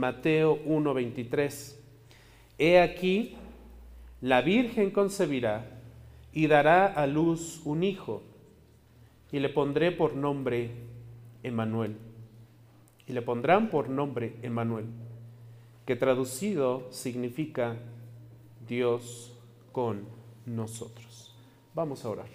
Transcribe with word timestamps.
Mateo 0.00 0.58
1:23. 0.64 1.78
He 2.58 2.80
aquí, 2.80 3.36
la 4.22 4.40
Virgen 4.40 4.90
concebirá 4.90 5.78
y 6.32 6.46
dará 6.46 6.86
a 6.86 7.06
luz 7.06 7.60
un 7.66 7.82
hijo, 7.82 8.22
y 9.30 9.38
le 9.40 9.50
pondré 9.50 9.92
por 9.92 10.14
nombre 10.14 10.70
Emanuel. 11.42 11.96
Y 13.06 13.12
le 13.12 13.22
pondrán 13.22 13.68
por 13.68 13.90
nombre 13.90 14.36
Emanuel, 14.42 14.86
que 15.84 15.96
traducido 15.96 16.86
significa 16.90 17.76
Dios 18.66 19.36
con 19.72 20.04
nosotros. 20.46 21.34
Vamos 21.74 22.04
a 22.04 22.08
orar. 22.08 22.28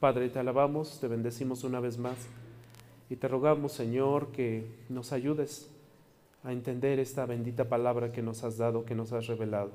Padre, 0.00 0.28
te 0.28 0.38
alabamos, 0.38 1.00
te 1.00 1.08
bendecimos 1.08 1.64
una 1.64 1.80
vez 1.80 1.96
más 1.98 2.16
y 3.08 3.16
te 3.16 3.26
rogamos, 3.26 3.72
Señor, 3.72 4.28
que 4.32 4.66
nos 4.88 5.12
ayudes 5.12 5.70
a 6.44 6.52
entender 6.52 6.98
esta 6.98 7.26
bendita 7.26 7.68
palabra 7.68 8.12
que 8.12 8.22
nos 8.22 8.44
has 8.44 8.56
dado, 8.56 8.84
que 8.84 8.94
nos 8.94 9.12
has 9.12 9.26
revelado. 9.26 9.72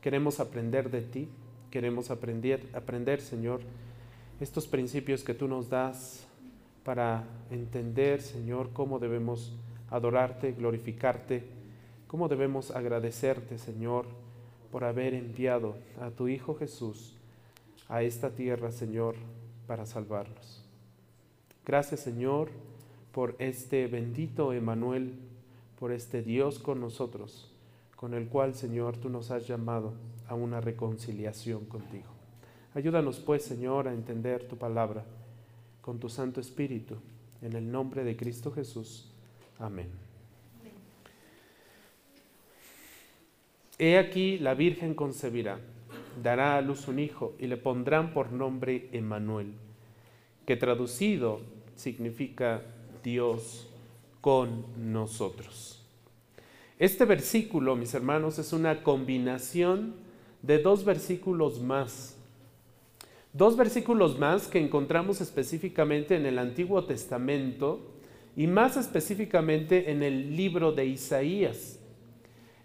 Queremos 0.00 0.40
aprender 0.40 0.90
de 0.90 1.02
ti, 1.02 1.28
queremos 1.70 2.10
aprender, 2.10 2.66
aprender, 2.74 3.20
Señor, 3.20 3.60
estos 4.40 4.66
principios 4.66 5.22
que 5.22 5.34
tú 5.34 5.46
nos 5.46 5.68
das 5.68 6.26
para 6.84 7.24
entender, 7.50 8.22
Señor, 8.22 8.70
cómo 8.72 8.98
debemos 8.98 9.52
adorarte, 9.90 10.52
glorificarte, 10.52 11.44
cómo 12.06 12.28
debemos 12.28 12.70
agradecerte, 12.70 13.58
Señor, 13.58 14.06
por 14.72 14.84
haber 14.84 15.14
enviado 15.14 15.76
a 16.00 16.10
tu 16.10 16.28
Hijo 16.28 16.54
Jesús 16.54 17.16
a 17.88 18.02
esta 18.02 18.30
tierra, 18.30 18.72
Señor, 18.72 19.16
para 19.66 19.84
salvarnos. 19.84 20.64
Gracias, 21.66 22.00
Señor, 22.00 22.48
por 23.12 23.36
este 23.38 23.86
bendito 23.88 24.52
Emanuel, 24.52 25.18
por 25.80 25.92
este 25.92 26.22
Dios 26.22 26.58
con 26.58 26.78
nosotros, 26.78 27.50
con 27.96 28.12
el 28.12 28.28
cual, 28.28 28.54
Señor, 28.54 28.98
tú 28.98 29.08
nos 29.08 29.30
has 29.30 29.48
llamado 29.48 29.94
a 30.28 30.34
una 30.34 30.60
reconciliación 30.60 31.64
contigo. 31.64 32.08
Ayúdanos, 32.74 33.18
pues, 33.18 33.42
Señor, 33.42 33.88
a 33.88 33.94
entender 33.94 34.46
tu 34.46 34.56
palabra 34.58 35.04
con 35.80 35.98
tu 35.98 36.10
Santo 36.10 36.38
Espíritu, 36.38 36.96
en 37.40 37.54
el 37.54 37.72
nombre 37.72 38.04
de 38.04 38.14
Cristo 38.14 38.52
Jesús. 38.52 39.10
Amén. 39.58 39.88
He 43.78 43.96
aquí 43.96 44.38
la 44.38 44.52
Virgen 44.52 44.94
concebirá, 44.94 45.58
dará 46.22 46.58
a 46.58 46.60
luz 46.60 46.88
un 46.88 46.98
hijo 46.98 47.34
y 47.38 47.46
le 47.46 47.56
pondrán 47.56 48.12
por 48.12 48.30
nombre 48.30 48.90
Emanuel, 48.92 49.54
que 50.44 50.56
traducido 50.56 51.40
significa 51.74 52.60
Dios 53.02 53.69
con 54.20 54.64
nosotros. 54.92 55.84
Este 56.78 57.04
versículo, 57.04 57.76
mis 57.76 57.94
hermanos, 57.94 58.38
es 58.38 58.52
una 58.52 58.82
combinación 58.82 59.94
de 60.42 60.58
dos 60.58 60.84
versículos 60.84 61.60
más. 61.60 62.16
Dos 63.32 63.56
versículos 63.56 64.18
más 64.18 64.48
que 64.48 64.58
encontramos 64.58 65.20
específicamente 65.20 66.16
en 66.16 66.26
el 66.26 66.38
Antiguo 66.38 66.84
Testamento 66.84 67.92
y 68.36 68.46
más 68.46 68.76
específicamente 68.76 69.90
en 69.90 70.02
el 70.02 70.36
libro 70.36 70.72
de 70.72 70.86
Isaías. 70.86 71.78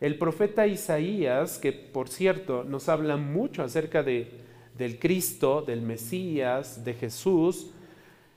El 0.02 0.18
profeta 0.18 0.66
Isaías, 0.66 1.58
que 1.58 1.72
por 1.72 2.10
cierto 2.10 2.64
nos 2.64 2.90
habla 2.90 3.18
mucho 3.18 3.64
acerca 3.64 4.02
de, 4.02 4.32
del 4.78 5.00
Cristo, 5.00 5.62
del 5.62 5.82
Mesías, 5.82 6.84
de 6.84 6.94
Jesús, 6.94 7.72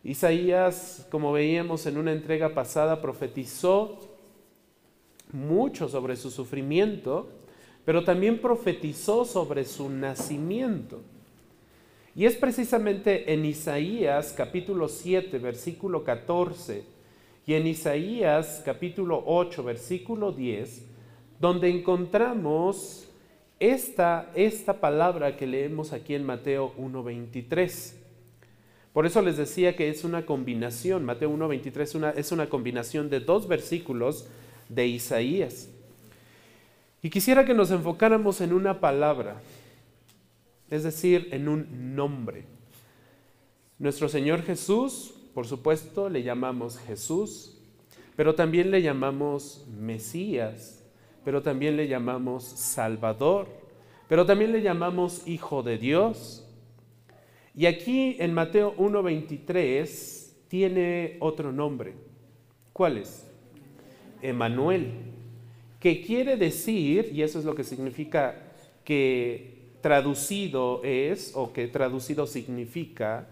Isaías, 0.08 1.06
como 1.10 1.32
veíamos 1.32 1.84
en 1.84 1.98
una 1.98 2.12
entrega 2.12 2.54
pasada, 2.54 3.02
profetizó 3.02 3.98
mucho 5.32 5.86
sobre 5.86 6.16
su 6.16 6.30
sufrimiento, 6.30 7.28
pero 7.84 8.02
también 8.04 8.40
profetizó 8.40 9.26
sobre 9.26 9.66
su 9.66 9.90
nacimiento. 9.90 11.02
Y 12.14 12.24
es 12.24 12.36
precisamente 12.36 13.34
en 13.34 13.44
Isaías 13.44 14.32
capítulo 14.34 14.88
7, 14.88 15.38
versículo 15.40 16.04
14, 16.04 16.84
y 17.46 17.52
en 17.52 17.66
Isaías 17.66 18.62
capítulo 18.64 19.22
8, 19.26 19.62
versículo 19.62 20.32
10, 20.32 20.86
donde 21.38 21.68
encontramos 21.68 23.10
esta, 23.60 24.32
esta 24.34 24.80
palabra 24.80 25.36
que 25.36 25.46
leemos 25.46 25.92
aquí 25.92 26.14
en 26.14 26.24
Mateo 26.24 26.72
1.23. 26.78 27.97
Por 28.98 29.06
eso 29.06 29.22
les 29.22 29.36
decía 29.36 29.76
que 29.76 29.90
es 29.90 30.02
una 30.02 30.26
combinación, 30.26 31.04
Mateo 31.04 31.30
1.23 31.30 31.94
una, 31.94 32.10
es 32.10 32.32
una 32.32 32.48
combinación 32.48 33.08
de 33.08 33.20
dos 33.20 33.46
versículos 33.46 34.26
de 34.68 34.88
Isaías. 34.88 35.68
Y 37.00 37.08
quisiera 37.08 37.44
que 37.44 37.54
nos 37.54 37.70
enfocáramos 37.70 38.40
en 38.40 38.52
una 38.52 38.80
palabra, 38.80 39.40
es 40.68 40.82
decir, 40.82 41.28
en 41.30 41.48
un 41.48 41.94
nombre. 41.94 42.42
Nuestro 43.78 44.08
Señor 44.08 44.42
Jesús, 44.42 45.14
por 45.32 45.46
supuesto, 45.46 46.08
le 46.08 46.24
llamamos 46.24 46.76
Jesús, 46.80 47.56
pero 48.16 48.34
también 48.34 48.72
le 48.72 48.82
llamamos 48.82 49.64
Mesías, 49.78 50.84
pero 51.24 51.40
también 51.40 51.76
le 51.76 51.86
llamamos 51.86 52.42
Salvador, 52.42 53.46
pero 54.08 54.26
también 54.26 54.50
le 54.50 54.60
llamamos 54.60 55.22
Hijo 55.28 55.62
de 55.62 55.78
Dios. 55.78 56.47
Y 57.58 57.66
aquí 57.66 58.14
en 58.20 58.34
Mateo 58.34 58.76
1.23 58.76 60.46
tiene 60.46 61.16
otro 61.18 61.50
nombre. 61.50 61.94
¿Cuál 62.72 62.98
es? 62.98 63.26
Emanuel, 64.22 64.92
que 65.80 66.00
quiere 66.00 66.36
decir, 66.36 67.10
y 67.12 67.22
eso 67.22 67.40
es 67.40 67.44
lo 67.44 67.56
que 67.56 67.64
significa 67.64 68.52
que 68.84 69.72
traducido 69.80 70.84
es, 70.84 71.32
o 71.34 71.52
que 71.52 71.66
traducido 71.66 72.28
significa, 72.28 73.28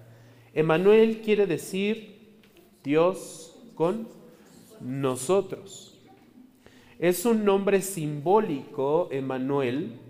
Emanuel 0.54 1.20
quiere 1.20 1.46
decir 1.46 2.40
Dios 2.82 3.56
con 3.76 4.08
nosotros. 4.80 6.00
Es 6.98 7.24
un 7.26 7.44
nombre 7.44 7.80
simbólico, 7.80 9.08
Emanuel, 9.12 10.00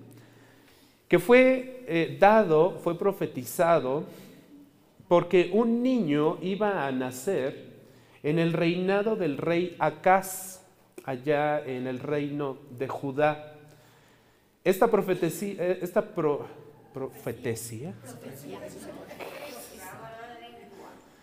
que 1.06 1.18
fue 1.18 1.75
eh, 1.86 2.16
dado, 2.18 2.78
fue 2.82 2.98
profetizado, 2.98 4.04
porque 5.08 5.50
un 5.52 5.82
niño 5.82 6.38
iba 6.42 6.86
a 6.86 6.92
nacer 6.92 7.74
en 8.22 8.38
el 8.38 8.52
reinado 8.52 9.16
del 9.16 9.38
rey 9.38 9.76
Acaz, 9.78 10.62
allá 11.04 11.64
en 11.64 11.86
el 11.86 12.00
reino 12.00 12.58
de 12.76 12.88
Judá. 12.88 13.54
Esta 14.64 14.88
profecía, 14.88 15.54
eh, 15.62 15.78
esta 15.80 16.02
profecía, 16.92 17.94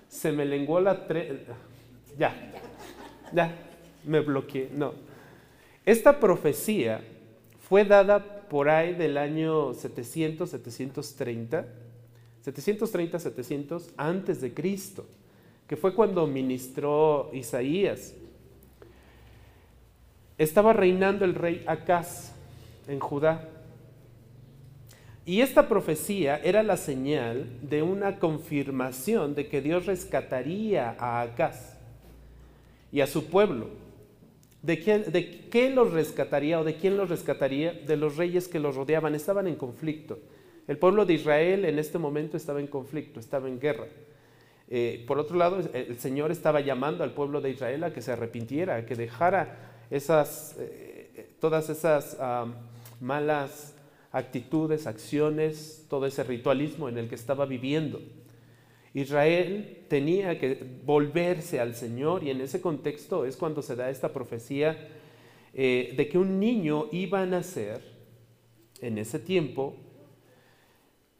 se 0.07 0.31
me 0.31 0.45
lenguó 0.45 0.79
la 0.79 1.05
tre 1.05 1.45
ya, 2.17 2.33
ya, 3.33 3.53
me 4.05 4.19
bloqueé, 4.21 4.69
no. 4.71 4.93
Esta 5.85 6.19
profecía 6.19 7.01
fue 7.67 7.83
dada 7.83 8.42
por 8.53 8.69
ahí 8.69 8.93
del 8.93 9.17
año 9.17 9.73
700, 9.73 10.47
730, 10.47 11.65
730, 12.43 13.19
700 13.19 13.89
antes 13.97 14.41
de 14.41 14.53
Cristo, 14.53 15.07
que 15.65 15.75
fue 15.75 15.95
cuando 15.95 16.27
ministró 16.27 17.31
Isaías. 17.33 18.13
Estaba 20.37 20.71
reinando 20.71 21.25
el 21.25 21.33
rey 21.33 21.63
Acaz 21.65 22.33
en 22.87 22.99
Judá. 22.99 23.49
Y 25.25 25.41
esta 25.41 25.67
profecía 25.67 26.37
era 26.37 26.61
la 26.61 26.77
señal 26.77 27.47
de 27.63 27.81
una 27.81 28.19
confirmación 28.19 29.33
de 29.33 29.47
que 29.47 29.61
Dios 29.61 29.87
rescataría 29.87 30.95
a 30.99 31.21
Acaz 31.21 31.75
y 32.91 33.01
a 33.01 33.07
su 33.07 33.25
pueblo. 33.25 33.69
¿De, 34.63 34.79
quién, 34.79 35.11
¿De 35.11 35.49
qué 35.49 35.69
los 35.69 35.91
rescataría 35.91 36.59
o 36.59 36.63
de 36.63 36.75
quién 36.77 36.97
los 36.97 37.09
rescataría? 37.09 37.73
De 37.73 37.97
los 37.97 38.17
reyes 38.17 38.47
que 38.47 38.59
los 38.59 38.75
rodeaban. 38.75 39.13
Estaban 39.13 39.45
en 39.47 39.55
conflicto. 39.55 40.19
El 40.67 40.77
pueblo 40.77 41.05
de 41.05 41.13
Israel 41.13 41.65
en 41.65 41.77
este 41.77 41.99
momento 41.99 42.37
estaba 42.37 42.61
en 42.61 42.67
conflicto, 42.67 43.19
estaba 43.19 43.49
en 43.49 43.59
guerra. 43.59 43.87
Eh, 44.69 45.03
por 45.05 45.19
otro 45.19 45.37
lado, 45.37 45.59
el 45.73 45.99
Señor 45.99 46.31
estaba 46.31 46.61
llamando 46.61 47.03
al 47.03 47.11
pueblo 47.11 47.41
de 47.41 47.49
Israel 47.51 47.83
a 47.83 47.93
que 47.93 48.01
se 48.01 48.13
arrepintiera, 48.13 48.77
a 48.77 48.85
que 48.85 48.95
dejara 48.95 49.83
esas, 49.91 50.55
eh, 50.57 51.35
todas 51.39 51.69
esas 51.69 52.17
malas 53.01 53.75
actitudes, 54.13 54.87
acciones, 54.87 55.85
todo 55.89 56.05
ese 56.05 56.23
ritualismo 56.23 56.87
en 56.87 56.97
el 56.97 57.09
que 57.09 57.15
estaba 57.15 57.45
viviendo. 57.45 57.99
Israel 58.93 59.85
tenía 59.87 60.39
que 60.39 60.63
volverse 60.85 61.59
al 61.59 61.75
Señor 61.75 62.23
y 62.23 62.29
en 62.29 62.41
ese 62.41 62.61
contexto 62.61 63.25
es 63.25 63.37
cuando 63.37 63.61
se 63.61 63.75
da 63.75 63.89
esta 63.89 64.13
profecía 64.13 64.87
eh, 65.53 65.93
de 65.97 66.07
que 66.07 66.17
un 66.17 66.39
niño 66.39 66.87
iba 66.91 67.21
a 67.21 67.25
nacer 67.25 67.81
en 68.81 68.97
ese 68.97 69.19
tiempo 69.19 69.75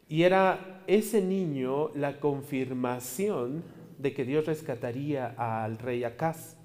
y 0.08 0.24
era 0.24 0.84
ese 0.86 1.22
niño 1.22 1.90
la 1.96 2.20
confirmación 2.20 3.64
de 3.98 4.14
que 4.14 4.26
Dios 4.26 4.46
rescataría 4.46 5.34
al 5.38 5.80
rey 5.80 6.04
Acaz. 6.04 6.58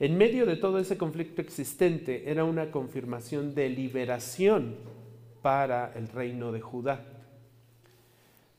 En 0.00 0.16
medio 0.16 0.46
de 0.46 0.56
todo 0.56 0.78
ese 0.78 0.96
conflicto 0.96 1.42
existente 1.42 2.30
era 2.30 2.44
una 2.44 2.70
confirmación 2.70 3.54
de 3.54 3.68
liberación 3.68 4.76
para 5.42 5.92
el 5.94 6.08
reino 6.08 6.50
de 6.52 6.60
Judá. 6.60 7.09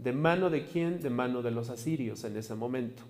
¿De 0.01 0.13
mano 0.13 0.50
de 0.50 0.65
quién? 0.65 1.00
De 1.00 1.12
mano 1.12 1.44
de 1.44 1.51
los 1.51 1.69
asirios 1.69 2.24
en 2.24 2.36
ese 2.36 2.56
momento. 2.56 3.03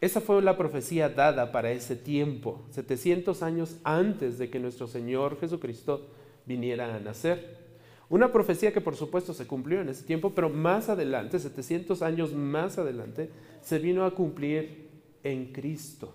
Esa 0.00 0.20
fue 0.20 0.40
la 0.40 0.56
profecía 0.56 1.08
dada 1.08 1.50
para 1.50 1.72
ese 1.72 1.96
tiempo, 1.96 2.64
700 2.70 3.42
años 3.42 3.76
antes 3.82 4.38
de 4.38 4.50
que 4.50 4.60
nuestro 4.60 4.86
Señor 4.86 5.40
Jesucristo 5.40 6.06
viniera 6.44 6.94
a 6.94 7.00
nacer. 7.00 7.56
Una 8.08 8.30
profecía 8.30 8.72
que 8.72 8.80
por 8.80 8.94
supuesto 8.94 9.34
se 9.34 9.48
cumplió 9.48 9.80
en 9.80 9.88
ese 9.88 10.04
tiempo, 10.04 10.32
pero 10.32 10.48
más 10.48 10.88
adelante, 10.88 11.40
700 11.40 12.02
años 12.02 12.32
más 12.32 12.78
adelante, 12.78 13.30
se 13.62 13.80
vino 13.80 14.04
a 14.04 14.14
cumplir 14.14 14.90
en 15.24 15.52
Cristo. 15.52 16.14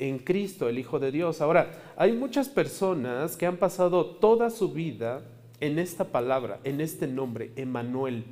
En 0.00 0.18
Cristo, 0.18 0.68
el 0.68 0.78
Hijo 0.78 0.98
de 0.98 1.12
Dios. 1.12 1.40
Ahora, 1.40 1.94
hay 1.96 2.12
muchas 2.12 2.48
personas 2.48 3.36
que 3.36 3.46
han 3.46 3.58
pasado 3.58 4.16
toda 4.16 4.50
su 4.50 4.72
vida 4.72 5.22
en 5.60 5.78
esta 5.78 6.04
palabra, 6.04 6.60
en 6.64 6.80
este 6.80 7.06
nombre, 7.06 7.52
Emanuel. 7.56 8.24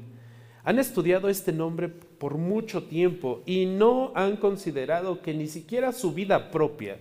Han 0.65 0.79
estudiado 0.79 1.29
este 1.29 1.53
nombre 1.53 1.89
por 1.89 2.39
mucho 2.39 2.85
tiempo 2.85 3.43
y 3.47 3.67
no 3.67 4.13
han 4.15 4.37
considerado 4.37 5.23
que 5.23 5.35
ni 5.35 5.47
siquiera 5.47 5.93
su 5.93 6.13
vida 6.13 6.51
propia 6.51 6.99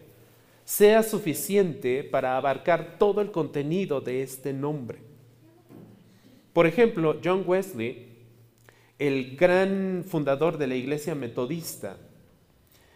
sea 0.64 1.04
suficiente 1.04 2.04
para 2.04 2.38
abarcar 2.38 2.98
todo 2.98 3.22
el 3.22 3.32
contenido 3.32 4.02
de 4.02 4.24
este 4.24 4.52
nombre. 4.52 5.00
Por 6.54 6.66
ejemplo, 6.66 7.20
John 7.24 7.44
Wesley, 7.46 8.14
el 8.98 9.36
gran 9.36 10.04
fundador 10.08 10.58
de 10.58 10.68
la 10.68 10.76
iglesia 10.76 11.16
metodista, 11.16 11.98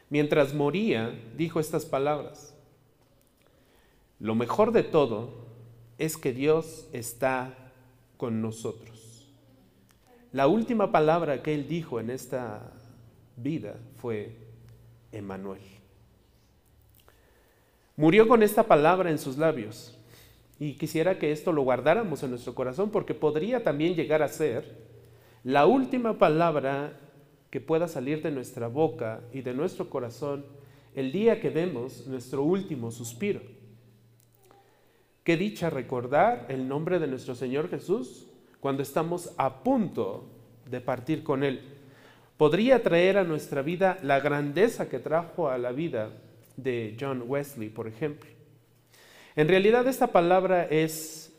mientras 0.10 0.54
moría, 0.54 1.14
dijo 1.36 1.60
estas 1.60 1.86
palabras. 1.86 2.56
Lo 4.20 4.36
mejor 4.36 4.72
de 4.72 4.84
todo 4.84 5.49
es 6.00 6.18
que 6.18 6.34
Dios 6.34 6.88
está 6.94 7.54
con 8.18 8.42
nosotros. 8.42 9.28
La 10.32 10.48
última 10.48 10.92
palabra 10.92 11.44
que 11.44 11.54
él 11.54 11.68
dijo 11.68 12.00
en 12.00 12.10
esta 12.10 12.72
vida 13.36 13.76
fue 13.98 14.36
Emanuel. 15.12 15.62
Murió 17.98 18.28
con 18.28 18.44
esta 18.44 18.64
palabra 18.64 19.12
en 19.12 19.20
sus 19.20 19.38
labios 19.38 19.98
y 20.58 20.74
quisiera 20.74 21.20
que 21.20 21.34
esto 21.34 21.52
lo 21.52 21.64
guardáramos 21.64 22.24
en 22.24 22.30
nuestro 22.30 22.56
corazón 22.56 22.92
porque 22.92 23.14
podría 23.14 23.64
también 23.64 23.96
llegar 23.96 24.24
a 24.24 24.30
ser 24.30 24.88
la 25.44 25.66
última 25.66 26.18
palabra 26.18 26.94
que 27.50 27.60
pueda 27.60 27.88
salir 27.90 28.22
de 28.22 28.32
nuestra 28.32 28.68
boca 28.68 29.22
y 29.34 29.42
de 29.42 29.54
nuestro 29.54 29.90
corazón 29.90 30.46
el 30.96 31.12
día 31.12 31.42
que 31.42 31.50
demos 31.50 32.08
nuestro 32.08 32.44
último 32.44 32.92
suspiro. 32.92 33.59
Qué 35.30 35.38
dicha 35.38 35.70
recordar 35.70 36.48
el 36.50 36.68
nombre 36.68 36.98
de 36.98 37.06
nuestro 37.06 37.36
Señor 37.36 37.70
Jesús 37.70 38.26
cuando 38.60 38.82
estamos 38.82 39.32
a 39.38 39.62
punto 39.62 40.28
de 40.66 40.82
partir 40.82 41.22
con 41.22 41.44
Él. 41.44 41.62
Podría 42.36 42.82
traer 42.82 43.16
a 43.16 43.24
nuestra 43.24 43.62
vida 43.62 44.00
la 44.02 44.22
grandeza 44.22 44.90
que 44.90 44.98
trajo 44.98 45.48
a 45.48 45.60
la 45.60 45.72
vida 45.72 46.10
de 46.58 46.98
John 47.00 47.26
Wesley, 47.28 47.70
por 47.70 47.88
ejemplo. 47.88 48.28
En 49.36 49.48
realidad 49.48 49.88
esta 49.88 50.08
palabra 50.08 50.64
es, 50.64 51.32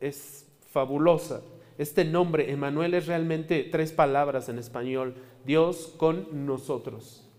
es 0.00 0.46
fabulosa. 0.70 1.42
Este 1.76 2.06
nombre, 2.06 2.50
Emanuel, 2.50 2.94
es 2.94 3.06
realmente 3.06 3.68
tres 3.70 3.92
palabras 3.92 4.48
en 4.48 4.58
español. 4.58 5.14
Dios 5.44 5.92
con 5.98 6.46
nosotros. 6.46 7.29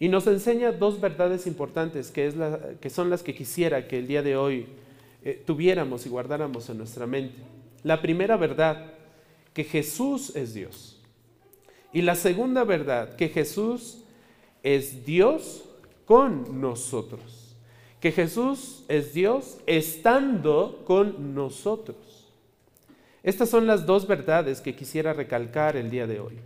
Y 0.00 0.08
nos 0.08 0.26
enseña 0.26 0.72
dos 0.72 0.98
verdades 0.98 1.46
importantes 1.46 2.10
que, 2.10 2.32
son 2.88 3.10
las 3.10 3.22
que 3.22 3.34
quisiera 3.34 3.86
que 3.86 3.98
el 3.98 4.06
día 4.06 4.22
de 4.22 4.34
hoy 4.34 4.66
eh, 5.22 5.42
tuviéramos 5.46 6.06
y 6.06 6.08
guardáramos 6.08 6.70
en 6.70 6.78
nuestra 6.78 7.06
mente. 7.06 7.36
La 7.82 8.00
primera 8.00 8.38
verdad, 8.38 8.94
que 9.52 9.62
Jesús 9.62 10.34
es 10.34 10.54
Dios. 10.54 10.98
Y 11.92 12.00
la 12.00 12.14
segunda 12.14 12.64
verdad, 12.64 13.14
que 13.14 13.28
Jesús 13.28 14.02
es 14.62 15.04
Dios 15.04 15.68
con 16.06 16.62
nosotros. 16.62 17.54
Que 18.00 18.10
Jesús 18.10 18.86
es 18.88 19.12
Dios 19.12 19.58
estando 19.66 20.82
con 20.86 21.34
nosotros. 21.34 22.32
Estas 23.22 23.50
son 23.50 23.66
las 23.66 23.84
dos 23.84 24.06
verdades 24.06 24.62
que 24.62 24.74
quisiera 24.74 25.12
recalcar 25.12 25.76
el 25.76 25.90
día 25.90 26.06
de 26.06 26.20
hoy. 26.20 26.38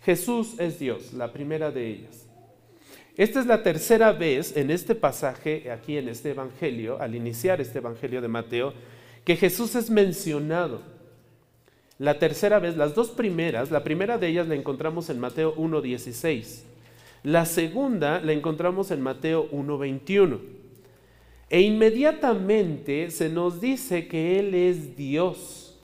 Jesús 0.00 0.58
es 0.58 0.78
Dios, 0.78 1.12
la 1.12 1.30
primera 1.30 1.70
de 1.70 1.86
ellas. 1.86 2.29
Esta 3.20 3.40
es 3.40 3.44
la 3.44 3.62
tercera 3.62 4.12
vez 4.12 4.56
en 4.56 4.70
este 4.70 4.94
pasaje, 4.94 5.70
aquí 5.70 5.98
en 5.98 6.08
este 6.08 6.30
Evangelio, 6.30 6.98
al 7.02 7.14
iniciar 7.14 7.60
este 7.60 7.76
Evangelio 7.76 8.22
de 8.22 8.28
Mateo, 8.28 8.72
que 9.26 9.36
Jesús 9.36 9.74
es 9.74 9.90
mencionado. 9.90 10.80
La 11.98 12.18
tercera 12.18 12.58
vez, 12.58 12.78
las 12.78 12.94
dos 12.94 13.10
primeras, 13.10 13.70
la 13.70 13.84
primera 13.84 14.16
de 14.16 14.28
ellas 14.28 14.48
la 14.48 14.54
encontramos 14.54 15.10
en 15.10 15.20
Mateo 15.20 15.54
1.16. 15.56 16.62
La 17.22 17.44
segunda 17.44 18.22
la 18.22 18.32
encontramos 18.32 18.90
en 18.90 19.02
Mateo 19.02 19.50
1.21. 19.50 20.38
E 21.50 21.60
inmediatamente 21.60 23.10
se 23.10 23.28
nos 23.28 23.60
dice 23.60 24.08
que 24.08 24.38
Él 24.38 24.54
es 24.54 24.96
Dios. 24.96 25.78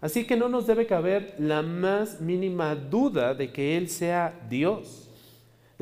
Así 0.00 0.26
que 0.26 0.36
no 0.36 0.48
nos 0.48 0.66
debe 0.66 0.88
caber 0.88 1.36
la 1.38 1.62
más 1.62 2.20
mínima 2.20 2.74
duda 2.74 3.32
de 3.32 3.52
que 3.52 3.76
Él 3.76 3.88
sea 3.88 4.44
Dios 4.50 5.03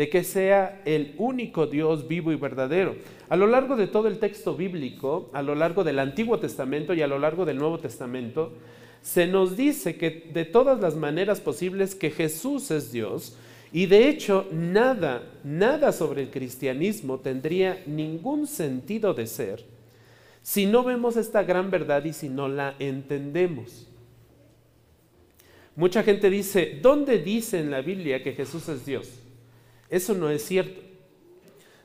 de 0.02 0.08
que 0.08 0.24
sea 0.24 0.82
el 0.84 1.14
único 1.16 1.68
Dios 1.68 2.08
vivo 2.08 2.32
y 2.32 2.34
verdadero. 2.34 2.96
A 3.28 3.36
lo 3.36 3.46
largo 3.46 3.76
de 3.76 3.86
todo 3.86 4.08
el 4.08 4.18
texto 4.18 4.56
bíblico, 4.56 5.30
a 5.32 5.42
lo 5.42 5.54
largo 5.54 5.84
del 5.84 6.00
Antiguo 6.00 6.40
Testamento 6.40 6.92
y 6.92 7.02
a 7.02 7.06
lo 7.06 7.20
largo 7.20 7.44
del 7.44 7.58
Nuevo 7.58 7.78
Testamento, 7.78 8.52
se 9.00 9.28
nos 9.28 9.56
dice 9.56 9.94
que 9.94 10.28
de 10.34 10.44
todas 10.44 10.80
las 10.80 10.96
maneras 10.96 11.40
posibles 11.40 11.94
que 11.94 12.10
Jesús 12.10 12.72
es 12.72 12.90
Dios 12.90 13.36
y 13.72 13.86
de 13.86 14.08
hecho 14.08 14.48
nada, 14.50 15.22
nada 15.44 15.92
sobre 15.92 16.22
el 16.22 16.30
cristianismo 16.30 17.20
tendría 17.20 17.80
ningún 17.86 18.48
sentido 18.48 19.14
de 19.14 19.28
ser 19.28 19.64
si 20.42 20.66
no 20.66 20.82
vemos 20.82 21.16
esta 21.16 21.44
gran 21.44 21.70
verdad 21.70 22.04
y 22.04 22.12
si 22.12 22.28
no 22.28 22.48
la 22.48 22.74
entendemos. 22.80 23.86
Mucha 25.76 26.02
gente 26.02 26.28
dice, 26.28 26.80
¿dónde 26.82 27.20
dice 27.20 27.60
en 27.60 27.70
la 27.70 27.82
Biblia 27.82 28.20
que 28.20 28.32
Jesús 28.32 28.68
es 28.68 28.84
Dios? 28.84 29.21
Eso 29.92 30.14
no 30.14 30.30
es 30.30 30.42
cierto. 30.42 30.80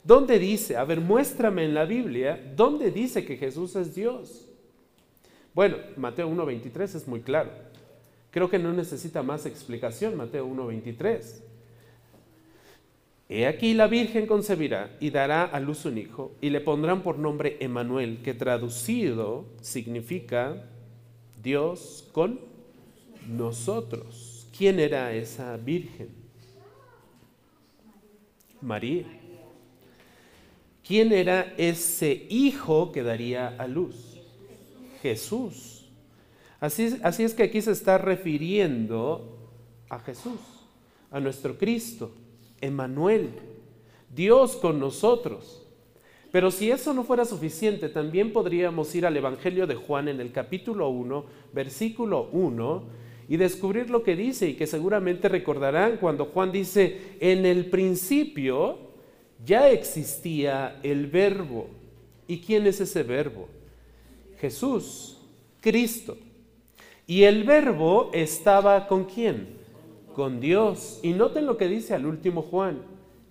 ¿Dónde 0.02 0.40
dice? 0.40 0.78
A 0.78 0.86
ver, 0.86 1.02
muéstrame 1.02 1.66
en 1.66 1.74
la 1.74 1.84
Biblia, 1.84 2.42
¿dónde 2.56 2.90
dice 2.90 3.26
que 3.26 3.36
Jesús 3.36 3.76
es 3.76 3.94
Dios? 3.94 4.48
Bueno, 5.54 5.76
Mateo 5.98 6.30
1.23 6.30 6.96
es 6.96 7.06
muy 7.06 7.20
claro. 7.20 7.52
Creo 8.32 8.50
que 8.50 8.60
no 8.60 8.72
necesita 8.72 9.24
más 9.24 9.46
explicación, 9.46 10.16
Mateo 10.16 10.48
1.23. 10.48 11.42
He 13.28 13.46
aquí 13.46 13.74
la 13.74 13.88
Virgen 13.88 14.26
concebirá 14.26 14.96
y 15.02 15.10
dará 15.10 15.44
a 15.44 15.60
luz 15.60 15.84
un 15.84 15.98
hijo 15.98 16.32
y 16.40 16.50
le 16.50 16.62
pondrán 16.62 17.04
por 17.04 17.20
nombre 17.20 17.58
Emanuel, 17.60 18.22
que 18.24 18.34
traducido 18.34 19.48
significa 19.60 20.64
Dios 21.44 22.08
con 22.14 22.40
nosotros. 23.28 24.48
¿Quién 24.58 24.80
era 24.80 25.12
esa 25.12 25.58
Virgen? 25.58 26.17
María. 28.62 29.06
¿Quién 30.86 31.12
era 31.12 31.54
ese 31.58 32.26
hijo 32.30 32.92
que 32.92 33.04
daría 33.04 33.48
a 33.48 33.68
luz? 33.68 34.20
Jesús. 35.02 35.86
Así, 36.60 36.98
así 37.04 37.24
es 37.24 37.34
que 37.34 37.44
aquí 37.44 37.62
se 37.62 37.72
está 37.72 37.98
refiriendo 37.98 39.38
a 39.90 40.00
Jesús, 40.00 40.40
a 41.12 41.20
nuestro 41.20 41.58
Cristo, 41.58 42.12
Emanuel, 42.62 43.30
Dios 44.14 44.56
con 44.56 44.80
nosotros. 44.80 45.64
Pero 46.32 46.52
si 46.52 46.72
eso 46.72 46.94
no 46.94 47.04
fuera 47.04 47.26
suficiente, 47.26 47.90
también 47.90 48.34
podríamos 48.34 48.94
ir 48.96 49.06
al 49.06 49.16
Evangelio 49.16 49.68
de 49.68 49.76
Juan 49.76 50.08
en 50.08 50.20
el 50.20 50.32
capítulo 50.32 50.90
1, 50.90 51.26
versículo 51.54 52.30
1, 52.32 52.84
y 53.30 53.38
descubrir 53.38 53.90
lo 53.90 54.04
que 54.04 54.16
dice 54.16 54.48
y 54.50 54.54
que 54.54 54.68
seguramente 54.68 55.28
recordarán 55.28 55.98
cuando 55.98 56.26
Juan 56.26 56.52
dice, 56.52 57.16
en 57.20 57.46
el 57.46 57.66
principio 57.66 58.80
ya 59.46 59.70
existía 59.70 60.80
el 60.84 61.08
verbo. 61.08 61.68
¿Y 62.28 62.40
quién 62.40 62.66
es 62.68 62.80
ese 62.80 63.04
verbo? 63.04 63.48
Jesús, 64.40 65.18
Cristo. 65.62 66.18
Y 67.06 67.24
el 67.24 67.44
verbo 67.44 68.12
estaba 68.14 68.88
con 68.88 69.06
quién? 69.06 69.48
Con 70.14 70.40
Dios. 70.40 71.00
Y 71.04 71.14
noten 71.14 71.46
lo 71.46 71.58
que 71.58 71.68
dice 71.68 71.94
al 71.94 72.06
último 72.06 72.42
Juan. 72.42 72.82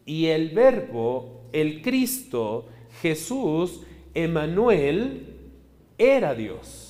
Y 0.04 0.26
el 0.26 0.50
verbo, 0.50 1.42
el 1.52 1.82
Cristo, 1.82 2.66
Jesús, 3.02 3.82
Emanuel, 4.14 5.34
era 5.98 6.34
Dios. 6.34 6.85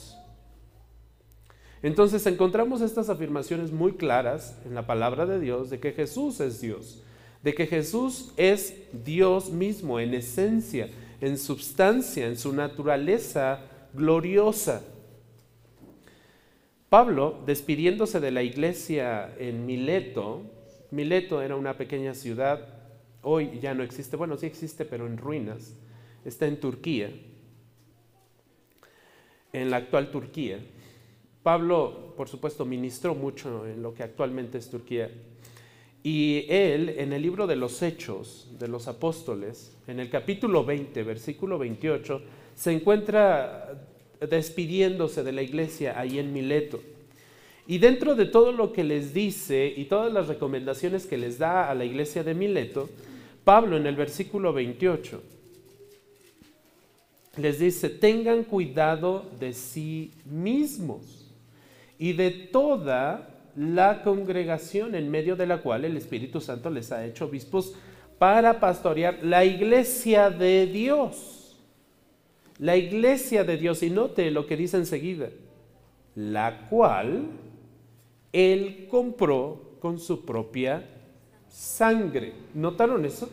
Entonces 1.82 2.26
encontramos 2.26 2.80
estas 2.80 3.08
afirmaciones 3.08 3.70
muy 3.70 3.92
claras 3.92 4.58
en 4.64 4.74
la 4.74 4.86
palabra 4.86 5.26
de 5.26 5.38
Dios 5.38 5.70
de 5.70 5.78
que 5.78 5.92
Jesús 5.92 6.40
es 6.40 6.60
Dios. 6.60 7.02
de 7.42 7.54
que 7.54 7.68
Jesús 7.68 8.32
es 8.36 8.74
Dios 9.04 9.50
mismo 9.50 10.00
en 10.00 10.14
esencia, 10.14 10.88
en 11.20 11.38
substancia, 11.38 12.26
en 12.26 12.36
su 12.36 12.52
naturaleza 12.52 13.60
gloriosa. 13.94 14.82
Pablo, 16.88 17.42
despidiéndose 17.46 18.18
de 18.18 18.32
la 18.32 18.42
iglesia 18.42 19.32
en 19.38 19.64
Mileto, 19.64 20.42
Mileto 20.90 21.40
era 21.40 21.54
una 21.54 21.76
pequeña 21.76 22.14
ciudad, 22.14 22.66
hoy 23.22 23.60
ya 23.60 23.74
no 23.74 23.84
existe, 23.84 24.16
bueno, 24.16 24.36
sí 24.36 24.46
existe, 24.46 24.84
pero 24.84 25.06
en 25.06 25.16
ruinas, 25.16 25.74
está 26.24 26.46
en 26.46 26.58
Turquía, 26.58 27.10
en 29.52 29.70
la 29.70 29.76
actual 29.76 30.10
Turquía. 30.10 30.58
Pablo, 31.46 32.12
por 32.16 32.28
supuesto, 32.28 32.64
ministró 32.64 33.14
mucho 33.14 33.68
en 33.68 33.80
lo 33.80 33.94
que 33.94 34.02
actualmente 34.02 34.58
es 34.58 34.68
Turquía. 34.68 35.08
Y 36.02 36.44
él, 36.48 36.88
en 36.98 37.12
el 37.12 37.22
libro 37.22 37.46
de 37.46 37.54
los 37.54 37.82
Hechos 37.82 38.48
de 38.58 38.66
los 38.66 38.88
Apóstoles, 38.88 39.76
en 39.86 40.00
el 40.00 40.10
capítulo 40.10 40.64
20, 40.64 41.04
versículo 41.04 41.56
28, 41.56 42.20
se 42.56 42.72
encuentra 42.72 43.80
despidiéndose 44.28 45.22
de 45.22 45.30
la 45.30 45.42
iglesia 45.42 45.96
ahí 45.96 46.18
en 46.18 46.32
Mileto. 46.32 46.80
Y 47.68 47.78
dentro 47.78 48.16
de 48.16 48.26
todo 48.26 48.50
lo 48.50 48.72
que 48.72 48.82
les 48.82 49.14
dice 49.14 49.72
y 49.76 49.84
todas 49.84 50.12
las 50.12 50.26
recomendaciones 50.26 51.06
que 51.06 51.16
les 51.16 51.38
da 51.38 51.70
a 51.70 51.76
la 51.76 51.84
iglesia 51.84 52.24
de 52.24 52.34
Mileto, 52.34 52.88
Pablo 53.44 53.76
en 53.76 53.86
el 53.86 53.94
versículo 53.94 54.52
28 54.52 55.22
les 57.36 57.60
dice, 57.60 57.88
tengan 57.88 58.42
cuidado 58.42 59.30
de 59.38 59.52
sí 59.52 60.10
mismos 60.24 61.25
y 61.98 62.12
de 62.12 62.30
toda 62.30 63.28
la 63.56 64.02
congregación 64.02 64.94
en 64.94 65.10
medio 65.10 65.36
de 65.36 65.46
la 65.46 65.58
cual 65.58 65.84
el 65.84 65.96
Espíritu 65.96 66.40
Santo 66.40 66.70
les 66.70 66.92
ha 66.92 67.04
hecho 67.04 67.26
obispos 67.26 67.74
para 68.18 68.60
pastorear 68.60 69.18
la 69.22 69.44
iglesia 69.44 70.30
de 70.30 70.66
Dios. 70.66 71.56
La 72.58 72.76
iglesia 72.76 73.44
de 73.44 73.56
Dios, 73.56 73.82
y 73.82 73.90
note 73.90 74.30
lo 74.30 74.46
que 74.46 74.56
dice 74.56 74.76
enseguida, 74.78 75.28
la 76.14 76.68
cual 76.68 77.26
él 78.32 78.86
compró 78.90 79.76
con 79.80 79.98
su 79.98 80.24
propia 80.24 80.84
sangre. 81.48 82.32
¿Notaron 82.54 83.04
eso? 83.04 83.30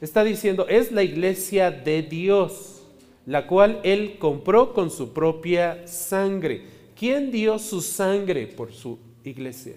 Está 0.00 0.22
diciendo, 0.22 0.66
es 0.68 0.92
la 0.92 1.02
iglesia 1.02 1.70
de 1.70 2.02
Dios, 2.02 2.82
la 3.24 3.46
cual 3.46 3.80
Él 3.84 4.16
compró 4.18 4.74
con 4.74 4.90
su 4.90 5.14
propia 5.14 5.86
sangre. 5.86 6.73
¿Quién 6.96 7.30
dio 7.30 7.58
su 7.58 7.80
sangre 7.80 8.46
por 8.46 8.72
su 8.72 8.98
iglesia? 9.24 9.74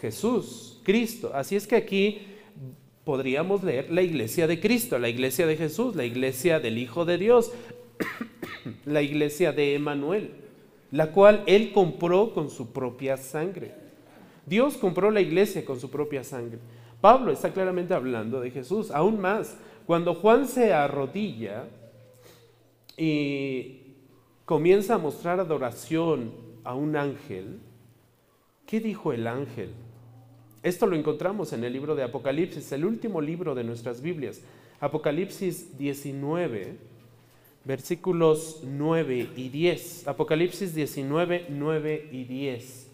Jesús, 0.00 0.80
Cristo. 0.82 1.30
Así 1.34 1.56
es 1.56 1.66
que 1.66 1.76
aquí 1.76 2.18
podríamos 3.04 3.62
leer 3.62 3.90
la 3.90 4.02
iglesia 4.02 4.46
de 4.46 4.60
Cristo, 4.60 4.98
la 4.98 5.08
iglesia 5.08 5.46
de 5.46 5.56
Jesús, 5.56 5.96
la 5.96 6.04
iglesia 6.04 6.60
del 6.60 6.78
Hijo 6.78 7.04
de 7.04 7.18
Dios, 7.18 7.52
la 8.84 9.02
iglesia 9.02 9.52
de 9.52 9.74
Emanuel, 9.74 10.32
la 10.90 11.12
cual 11.12 11.42
Él 11.46 11.72
compró 11.72 12.34
con 12.34 12.50
su 12.50 12.72
propia 12.72 13.16
sangre. 13.16 13.74
Dios 14.46 14.76
compró 14.76 15.10
la 15.10 15.20
iglesia 15.20 15.64
con 15.64 15.78
su 15.78 15.90
propia 15.90 16.24
sangre. 16.24 16.58
Pablo 17.00 17.32
está 17.32 17.52
claramente 17.52 17.94
hablando 17.94 18.40
de 18.40 18.50
Jesús. 18.50 18.90
Aún 18.90 19.20
más, 19.20 19.56
cuando 19.86 20.14
Juan 20.14 20.46
se 20.46 20.72
arrodilla 20.72 21.64
y 22.96 23.87
comienza 24.48 24.94
a 24.94 24.98
mostrar 24.98 25.40
adoración 25.40 26.32
a 26.64 26.74
un 26.74 26.96
ángel, 26.96 27.58
¿qué 28.64 28.80
dijo 28.80 29.12
el 29.12 29.26
ángel? 29.26 29.68
Esto 30.62 30.86
lo 30.86 30.96
encontramos 30.96 31.52
en 31.52 31.64
el 31.64 31.74
libro 31.74 31.94
de 31.94 32.02
Apocalipsis, 32.02 32.72
el 32.72 32.86
último 32.86 33.20
libro 33.20 33.54
de 33.54 33.62
nuestras 33.62 34.00
Biblias. 34.00 34.40
Apocalipsis 34.80 35.76
19, 35.76 36.78
versículos 37.66 38.62
9 38.64 39.32
y 39.36 39.50
10. 39.50 40.08
Apocalipsis 40.08 40.74
19, 40.74 41.48
9 41.50 42.08
y 42.10 42.24
10. 42.24 42.90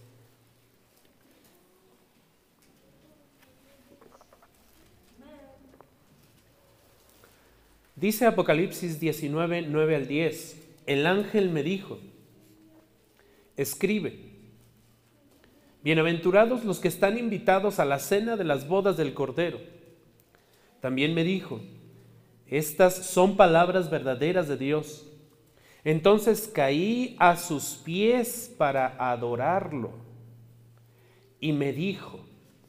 Dice 7.95 8.27
Apocalipsis 8.27 8.99
19, 8.99 9.63
9 9.69 9.95
al 9.95 10.09
10, 10.09 10.63
el 10.87 11.07
ángel 11.07 11.50
me 11.50 11.62
dijo, 11.62 11.99
escribe, 13.57 14.19
bienaventurados 15.83 16.64
los 16.64 16.81
que 16.81 16.88
están 16.88 17.19
invitados 17.19 17.79
a 17.79 17.85
la 17.85 17.99
cena 17.99 18.37
de 18.37 18.45
las 18.45 18.69
bodas 18.69 18.97
del 18.97 19.14
Cordero. 19.14 19.59
También 20.81 21.14
me 21.14 21.25
dijo, 21.25 21.61
estas 22.47 22.95
son 22.95 23.37
palabras 23.37 23.91
verdaderas 23.91 24.49
de 24.49 24.57
Dios. 24.57 25.11
Entonces 25.83 26.50
caí 26.53 27.17
a 27.19 27.37
sus 27.37 27.81
pies 27.85 28.55
para 28.57 28.95
adorarlo. 29.11 29.93
Y 31.41 31.53
me 31.53 31.73
dijo, 31.73 32.25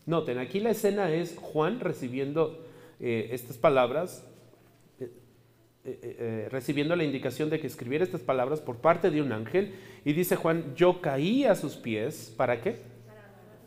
noten, 0.06 0.38
aquí 0.38 0.60
la 0.60 0.72
escena 0.72 1.12
es 1.12 1.38
Juan 1.38 1.80
recibiendo 1.80 2.66
eh, 3.00 3.30
estas 3.32 3.58
palabras 3.58 4.26
eh, 5.88 6.00
eh, 6.02 6.16
eh, 6.18 6.48
recibiendo 6.50 6.96
la 6.96 7.04
indicación 7.04 7.52
de 7.52 7.60
que 7.60 7.68
escribiera 7.68 8.04
estas 8.04 8.22
palabras 8.22 8.60
por 8.60 8.78
parte 8.78 9.12
de 9.12 9.22
un 9.22 9.32
ángel. 9.32 9.76
Y 10.04 10.14
dice 10.14 10.36
Juan, 10.36 10.74
yo 10.76 11.00
caí 11.00 11.46
a 11.46 11.54
sus 11.54 11.76
pies, 11.76 12.34
¿para 12.36 12.60
qué? 12.60 12.78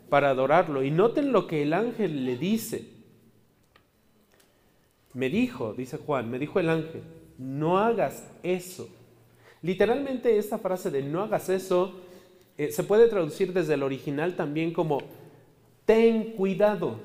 Para 0.09 0.31
adorarlo. 0.31 0.83
Y 0.83 0.91
noten 0.91 1.31
lo 1.31 1.47
que 1.47 1.61
el 1.61 1.71
ángel 1.71 2.25
le 2.25 2.35
dice. 2.35 2.89
Me 5.13 5.29
dijo, 5.29 5.73
dice 5.73 5.95
Juan, 5.95 6.29
me 6.29 6.39
dijo 6.39 6.59
el 6.59 6.69
ángel, 6.69 7.03
no 7.37 7.77
hagas 7.77 8.27
eso. 8.43 8.89
Literalmente 9.61 10.37
esta 10.37 10.57
frase 10.57 10.91
de 10.91 11.01
no 11.03 11.23
hagas 11.23 11.47
eso 11.47 12.01
se 12.57 12.83
puede 12.83 13.07
traducir 13.07 13.53
desde 13.53 13.75
el 13.75 13.83
original 13.83 14.35
también 14.35 14.73
como 14.73 15.01
ten 15.85 16.33
cuidado. 16.33 16.99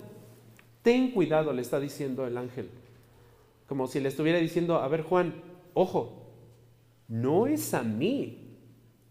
Ten 0.83 1.13
cuidado, 1.13 1.53
le 1.53 1.63
está 1.63 1.79
diciendo 1.79 2.27
el 2.27 2.37
ángel. 2.37 2.69
Como 3.75 3.89
si 3.89 3.99
le 3.99 4.09
estuviera 4.09 4.39
diciendo, 4.39 4.77
a 4.77 4.87
ver 4.87 5.03
Juan, 5.03 5.35
ojo, 5.73 6.31
no 7.09 7.49
es 7.49 7.75
a 7.75 7.83
mí 7.83 8.39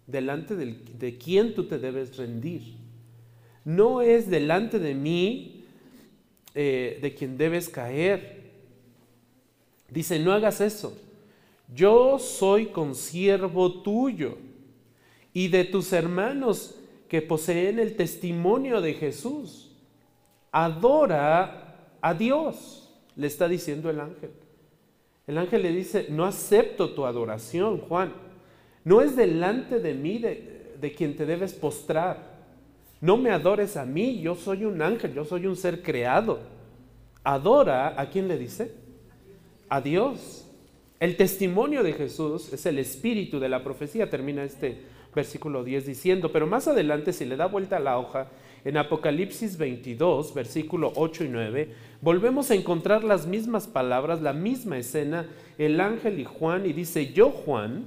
delante 0.07 0.55
de 0.55 1.17
quién 1.17 1.53
tú 1.53 1.65
te 1.65 1.79
debes 1.79 2.15
rendir. 2.15 2.77
No 3.65 4.01
es 4.01 4.29
delante 4.29 4.79
de 4.79 4.95
mí 4.95 5.65
eh, 6.55 6.97
de 7.01 7.13
quien 7.13 7.37
debes 7.37 7.67
caer. 7.67 8.51
Dice, 9.89 10.17
no 10.17 10.31
hagas 10.31 10.61
eso. 10.61 10.97
Yo 11.75 12.17
soy 12.17 12.67
consiervo 12.67 13.81
tuyo 13.81 14.37
y 15.33 15.49
de 15.49 15.65
tus 15.65 15.91
hermanos 15.91 16.79
que 17.09 17.21
poseen 17.21 17.79
el 17.79 17.97
testimonio 17.97 18.79
de 18.79 18.93
Jesús. 18.93 19.75
Adora 20.53 21.89
a 21.99 22.13
Dios, 22.13 22.89
le 23.17 23.27
está 23.27 23.49
diciendo 23.49 23.89
el 23.89 23.99
ángel. 23.99 24.31
El 25.25 25.37
ángel 25.37 25.63
le 25.63 25.71
dice, 25.71 26.07
no 26.09 26.25
acepto 26.25 26.93
tu 26.93 27.05
adoración, 27.05 27.79
Juan. 27.79 28.13
No 28.83 29.01
es 29.01 29.15
delante 29.15 29.79
de 29.79 29.93
mí 29.93 30.19
de, 30.19 30.93
quien 30.97 31.15
te 31.15 31.25
debes 31.25 31.53
postrar. 31.53 32.33
No 32.99 33.15
me 33.17 33.31
adores 33.31 33.77
a 33.77 33.85
mí, 33.85 34.19
yo 34.19 34.35
soy 34.35 34.65
un 34.65 34.81
ángel, 34.81 35.13
yo 35.13 35.23
soy 35.23 35.45
un 35.45 35.55
ser 35.55 35.81
creado. 35.81 36.39
Adora, 37.23 37.99
¿a 37.99 38.09
quién 38.09 38.27
le 38.27 38.37
dice? 38.37 38.73
A 39.69 39.79
Dios. 39.79 40.45
El 40.99 41.15
testimonio 41.15 41.83
de 41.83 41.93
Jesús 41.93 42.51
es 42.51 42.65
el 42.65 42.79
espíritu 42.79 43.39
de 43.39 43.49
la 43.49 43.63
profecía, 43.63 44.09
termina 44.09 44.43
este 44.43 44.81
versículo 45.15 45.63
10 45.63 45.85
diciendo, 45.85 46.31
pero 46.31 46.47
más 46.47 46.67
adelante 46.67 47.13
si 47.13 47.25
le 47.25 47.37
da 47.37 47.45
vuelta 47.45 47.77
a 47.77 47.81
la 47.81 47.97
hoja, 47.97 48.27
en 48.65 48.77
Apocalipsis 48.77 49.57
22, 49.57 50.33
versículo 50.33 50.93
8 50.95 51.25
y 51.25 51.29
9, 51.29 51.73
volvemos 52.01 52.49
a 52.49 52.55
encontrar 52.55 53.03
las 53.03 53.27
mismas 53.27 53.67
palabras, 53.67 54.21
la 54.21 54.31
misma 54.31 54.77
escena, 54.77 55.27
el 55.57 55.81
ángel 55.81 56.19
y 56.19 56.23
Juan, 56.23 56.65
y 56.65 56.71
dice, 56.71 57.11
yo 57.11 57.29
Juan, 57.29 57.85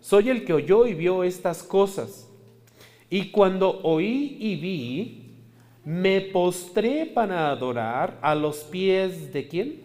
soy 0.00 0.30
el 0.30 0.44
que 0.44 0.52
oyó 0.52 0.86
y 0.86 0.94
vio 0.94 1.22
estas 1.22 1.62
cosas. 1.62 2.28
Y 3.08 3.30
cuando 3.30 3.80
oí 3.82 4.36
y 4.40 4.56
vi, 4.56 5.24
me 5.84 6.20
postré 6.20 7.06
para 7.06 7.50
adorar 7.50 8.18
a 8.20 8.34
los 8.34 8.58
pies 8.58 9.32
de 9.32 9.46
quién? 9.46 9.82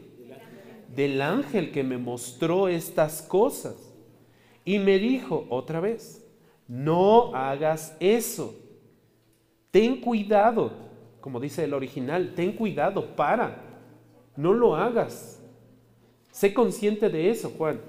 Del 0.96 1.22
ángel 1.22 1.72
que 1.72 1.84
me 1.84 1.98
mostró 1.98 2.68
estas 2.68 3.22
cosas. 3.22 3.76
Y 4.66 4.80
me 4.80 4.98
dijo 4.98 5.46
otra 5.50 5.80
vez, 5.80 6.26
no 6.68 7.36
hagas 7.36 7.96
eso 8.00 8.63
Ten 9.74 10.02
cuidado, 10.02 10.72
como 11.20 11.40
dice 11.40 11.64
el 11.64 11.74
original, 11.74 12.34
ten 12.36 12.52
cuidado, 12.52 13.16
para, 13.16 13.58
no 14.36 14.54
lo 14.54 14.76
hagas. 14.76 15.42
Sé 16.32 16.54
consciente 16.54 17.10
de 17.10 17.32
eso, 17.32 17.50
Juan. 17.58 17.82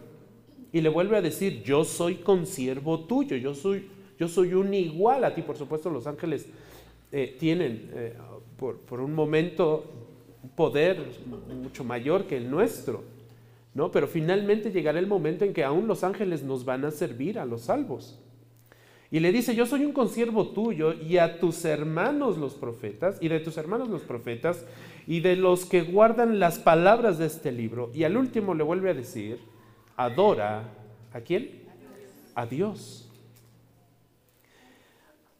Y 0.72 0.80
le 0.80 0.88
vuelve 0.88 1.18
a 1.18 1.20
decir, 1.20 1.62
yo 1.62 1.84
soy 1.84 2.14
consiervo 2.14 3.00
tuyo, 3.00 3.36
yo 3.36 3.52
soy, 3.52 3.86
yo 4.18 4.28
soy 4.28 4.54
un 4.54 4.72
igual 4.72 5.24
a 5.24 5.34
ti. 5.34 5.42
Por 5.42 5.58
supuesto, 5.58 5.90
los 5.90 6.06
ángeles 6.06 6.46
eh, 7.12 7.36
tienen 7.38 7.90
eh, 7.92 8.14
por, 8.56 8.78
por, 8.78 9.00
un 9.00 9.12
momento 9.12 9.84
un 10.42 10.48
poder 10.48 11.04
mucho 11.62 11.84
mayor 11.84 12.26
que 12.26 12.38
el 12.38 12.50
nuestro, 12.50 13.04
¿no? 13.74 13.90
Pero 13.92 14.08
finalmente 14.08 14.72
llegará 14.72 14.98
el 14.98 15.06
momento 15.06 15.44
en 15.44 15.52
que 15.52 15.62
aún 15.62 15.86
los 15.86 16.02
ángeles 16.02 16.42
nos 16.44 16.64
van 16.64 16.86
a 16.86 16.90
servir 16.90 17.38
a 17.38 17.44
los 17.44 17.60
salvos. 17.60 18.23
Y 19.14 19.20
le 19.20 19.30
dice, 19.30 19.54
yo 19.54 19.64
soy 19.64 19.84
un 19.84 19.92
consiervo 19.92 20.48
tuyo 20.48 20.92
y 20.92 21.18
a 21.18 21.38
tus 21.38 21.64
hermanos 21.64 22.36
los 22.36 22.54
profetas, 22.54 23.16
y 23.20 23.28
de 23.28 23.38
tus 23.38 23.56
hermanos 23.56 23.88
los 23.88 24.02
profetas, 24.02 24.66
y 25.06 25.20
de 25.20 25.36
los 25.36 25.66
que 25.66 25.82
guardan 25.82 26.40
las 26.40 26.58
palabras 26.58 27.18
de 27.18 27.26
este 27.26 27.52
libro. 27.52 27.92
Y 27.94 28.02
al 28.02 28.16
último 28.16 28.54
le 28.54 28.64
vuelve 28.64 28.90
a 28.90 28.94
decir, 28.94 29.38
adora 29.94 30.64
a 31.12 31.20
quién? 31.20 31.62
A 32.34 32.44
Dios. 32.44 33.08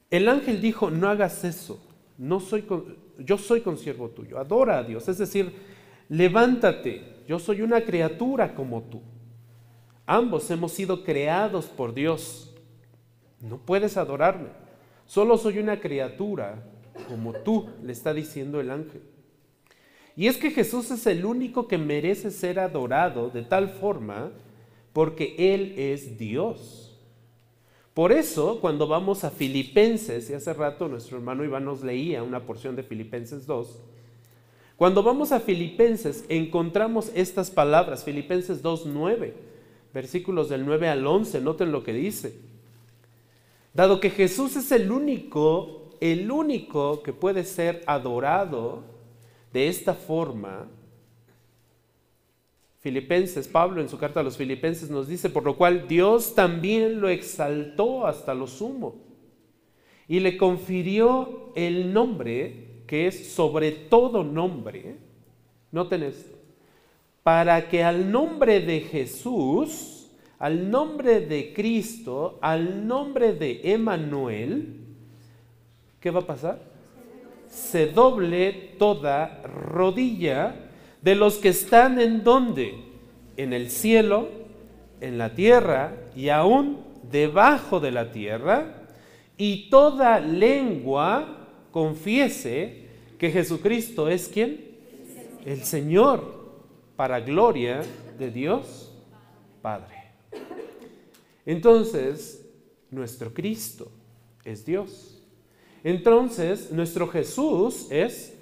El 0.09 0.29
ángel 0.29 0.61
dijo, 0.61 0.89
no 0.89 1.09
hagas 1.09 1.43
eso, 1.43 1.85
no 2.17 2.39
soy, 2.39 2.65
yo 3.19 3.39
soy 3.39 3.63
consiervo 3.63 4.11
tuyo, 4.11 4.39
adora 4.39 4.79
a 4.79 4.85
Dios. 4.85 5.09
Es 5.09 5.19
decir, 5.19 5.53
levántate, 6.09 7.25
yo 7.27 7.41
soy 7.41 7.61
una 7.61 7.81
criatura 7.81 8.55
como 8.55 8.83
tú. 8.85 9.03
Ambos 10.07 10.49
hemos 10.53 10.71
sido 10.71 11.03
creados 11.03 11.67
por 11.67 11.93
Dios. 11.93 12.54
No 13.49 13.59
puedes 13.59 13.97
adorarme. 13.97 14.49
Solo 15.07 15.37
soy 15.37 15.59
una 15.59 15.81
criatura 15.81 16.63
como 17.09 17.33
tú, 17.33 17.69
le 17.83 17.93
está 17.93 18.15
diciendo 18.15 18.61
el 18.61 18.71
ángel. 18.71 19.03
Y 20.17 20.29
es 20.29 20.37
que 20.37 20.51
Jesús 20.51 20.91
es 20.91 21.07
el 21.07 21.25
único 21.25 21.67
que 21.67 21.77
merece 21.77 22.31
ser 22.31 22.61
adorado 22.61 23.31
de 23.31 23.43
tal 23.43 23.69
forma 23.69 24.31
porque 24.93 25.35
Él 25.39 25.75
es 25.77 26.19
Dios. 26.19 26.97
Por 27.95 28.13
eso, 28.13 28.61
cuando 28.61 28.87
vamos 28.87 29.25
a 29.25 29.31
Filipenses, 29.31 30.31
y 30.31 30.35
hace 30.35 30.53
rato 30.53 30.89
nuestro 30.89 31.17
hermano 31.17 31.45
Iván 31.45 31.65
nos 31.65 31.83
leía 31.83 32.23
una 32.23 32.45
porción 32.47 32.77
de 32.77 32.83
Filipenses 32.83 33.47
2, 33.47 33.83
cuando 34.77 35.03
vamos 35.03 35.31
a 35.31 35.39
Filipenses 35.39 36.25
encontramos 36.29 37.13
estas 37.15 37.51
palabras, 37.51 38.05
Filipenses 38.05 38.63
2, 38.63 38.87
9, 38.87 39.35
versículos 39.93 40.49
del 40.49 40.67
9 40.67 40.89
al 40.89 41.07
11, 41.07 41.41
noten 41.41 41.71
lo 41.71 41.85
que 41.85 41.93
dice. 41.93 42.54
Dado 43.75 43.99
que 43.99 44.11
Jesús 44.11 44.55
es 44.55 44.71
el 44.71 44.93
único, 44.93 45.91
el 46.01 46.31
único 46.31 47.03
que 47.03 47.13
puede 47.13 47.43
ser 47.43 47.83
adorado 47.87 48.85
de 49.53 49.69
esta 49.69 49.95
forma, 49.95 50.69
Filipenses, 52.79 53.49
Pablo 53.49 53.81
en 53.81 53.89
su 53.89 53.99
carta 53.99 54.21
a 54.21 54.23
los 54.23 54.37
Filipenses 54.37 54.91
nos 54.91 55.09
dice, 55.09 55.31
por 55.31 55.43
lo 55.43 55.57
cual 55.57 55.89
Dios 55.89 56.35
también 56.35 57.01
lo 57.01 57.09
exaltó 57.09 58.07
hasta 58.07 58.35
lo 58.35 58.47
sumo 58.47 58.97
y 60.07 60.21
le 60.21 60.37
confirió 60.37 61.51
el 61.57 61.93
nombre 61.93 62.83
que 62.87 63.07
es 63.07 63.33
sobre 63.33 63.73
todo 63.73 64.23
nombre. 64.23 64.99
Noten 65.73 66.03
esto, 66.03 66.37
para 67.23 67.69
que 67.69 67.83
al 67.83 68.13
nombre 68.13 68.61
de 68.61 68.81
Jesús, 68.83 69.94
al 70.39 70.71
nombre 70.71 71.21
de 71.21 71.53
Cristo, 71.53 72.39
al 72.41 72.87
nombre 72.87 73.35
de 73.35 73.61
Emanuel, 73.65 74.77
¿qué 76.01 76.11
va 76.11 76.21
a 76.21 76.27
pasar? 76.27 76.61
Se 77.49 77.87
doble 77.87 78.75
toda 78.79 79.43
rodilla 79.43 80.55
de 81.01 81.15
los 81.15 81.37
que 81.37 81.51
están 81.51 82.01
en 82.01 82.25
donde? 82.25 82.75
En 83.37 83.53
el 83.53 83.71
cielo, 83.71 84.29
en 85.01 85.19
la 85.19 85.35
tierra 85.35 85.97
y 86.17 86.29
aún 86.29 86.79
debajo 87.11 87.81
de 87.81 87.91
la 87.91 88.11
tierra, 88.11 88.87
y 89.37 89.69
toda 89.69 90.21
lengua 90.21 91.49
confiese 91.71 92.85
que 93.19 93.31
Jesucristo 93.31 94.09
es 94.09 94.29
quien? 94.29 94.75
El 95.45 95.63
Señor, 95.63 96.45
para 96.97 97.21
gloria 97.21 97.83
de 98.19 98.31
Dios 98.31 98.93
Padre. 99.61 99.94
Entonces, 101.47 102.47
nuestro 102.91 103.33
Cristo 103.35 103.91
es 104.45 104.65
Dios. 104.65 105.23
Entonces, 105.83 106.71
nuestro 106.71 107.09
Jesús 107.09 107.87
es 107.91 108.35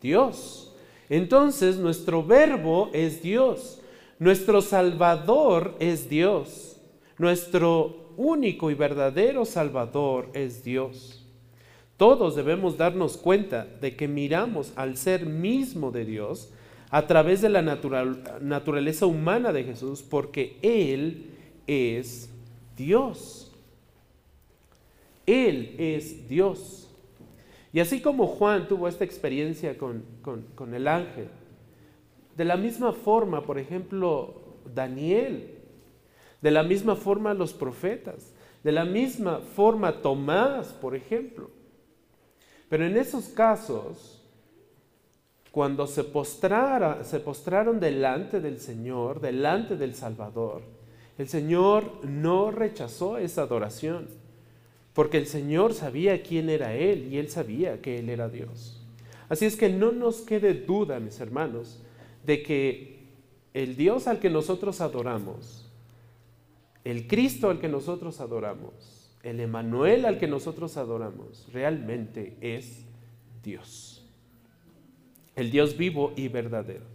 Dios. 0.00 0.74
Entonces, 1.08 1.76
nuestro 1.76 2.24
verbo 2.24 2.90
es 2.92 3.22
Dios. 3.22 3.80
Nuestro 4.18 4.60
Salvador 4.60 5.74
es 5.78 6.08
Dios. 6.10 6.76
Nuestro 7.18 8.12
único 8.16 8.70
y 8.70 8.74
verdadero 8.74 9.44
Salvador 9.44 10.28
es 10.34 10.62
Dios. 10.62 11.26
Todos 11.96 12.36
debemos 12.36 12.76
darnos 12.76 13.16
cuenta 13.16 13.64
de 13.64 13.96
que 13.96 14.08
miramos 14.08 14.72
al 14.76 14.96
ser 14.96 15.26
mismo 15.26 15.90
de 15.90 16.04
Dios 16.04 16.50
a 16.90 17.06
través 17.06 17.40
de 17.40 17.48
la 17.48 17.62
naturaleza 17.62 19.06
humana 19.06 19.52
de 19.52 19.64
Jesús 19.64 20.02
porque 20.02 20.58
Él 20.62 21.30
es 21.66 22.29
Dios. 22.80 23.52
Él 25.26 25.74
es 25.78 26.26
Dios. 26.28 26.88
Y 27.74 27.80
así 27.80 28.00
como 28.00 28.26
Juan 28.26 28.68
tuvo 28.68 28.88
esta 28.88 29.04
experiencia 29.04 29.76
con, 29.76 30.02
con, 30.22 30.74
el 30.74 30.88
ángel, 30.88 31.28
de 32.36 32.44
la 32.44 32.56
misma 32.56 32.92
forma, 32.92 33.44
por 33.44 33.58
ejemplo, 33.58 34.56
Daniel, 34.74 35.58
de 36.40 36.50
la 36.50 36.62
misma 36.62 36.96
forma 36.96 37.34
los 37.34 37.52
profetas, 37.52 38.32
de 38.64 38.72
la 38.72 38.86
misma 38.86 39.40
forma 39.40 40.00
Tomás, 40.00 40.68
por 40.68 40.96
ejemplo. 40.96 41.50
Pero 42.70 42.86
en 42.86 42.96
esos 42.96 43.26
casos, 43.26 44.24
cuando 45.50 45.86
se, 45.86 46.02
postrara, 46.02 47.04
se 47.04 47.20
postraron 47.20 47.78
delante 47.78 48.40
del 48.40 48.58
Señor, 48.58 49.20
delante 49.20 49.76
del 49.76 49.94
Salvador, 49.94 50.79
el 51.20 51.28
Señor 51.28 52.02
no 52.02 52.50
rechazó 52.50 53.18
esa 53.18 53.42
adoración, 53.42 54.08
porque 54.94 55.18
el 55.18 55.26
Señor 55.26 55.74
sabía 55.74 56.22
quién 56.22 56.48
era 56.48 56.74
Él 56.74 57.12
y 57.12 57.18
Él 57.18 57.28
sabía 57.28 57.82
que 57.82 57.98
Él 57.98 58.08
era 58.08 58.30
Dios. 58.30 58.82
Así 59.28 59.44
es 59.44 59.54
que 59.54 59.68
no 59.68 59.92
nos 59.92 60.22
quede 60.22 60.54
duda, 60.54 60.98
mis 60.98 61.20
hermanos, 61.20 61.82
de 62.24 62.42
que 62.42 63.00
el 63.52 63.76
Dios 63.76 64.06
al 64.06 64.18
que 64.18 64.30
nosotros 64.30 64.80
adoramos, 64.80 65.70
el 66.84 67.06
Cristo 67.06 67.50
al 67.50 67.60
que 67.60 67.68
nosotros 67.68 68.18
adoramos, 68.20 69.14
el 69.22 69.40
Emanuel 69.40 70.06
al 70.06 70.18
que 70.18 70.26
nosotros 70.26 70.78
adoramos, 70.78 71.46
realmente 71.52 72.38
es 72.40 72.86
Dios. 73.44 74.08
El 75.36 75.50
Dios 75.50 75.76
vivo 75.76 76.14
y 76.16 76.28
verdadero. 76.28 76.86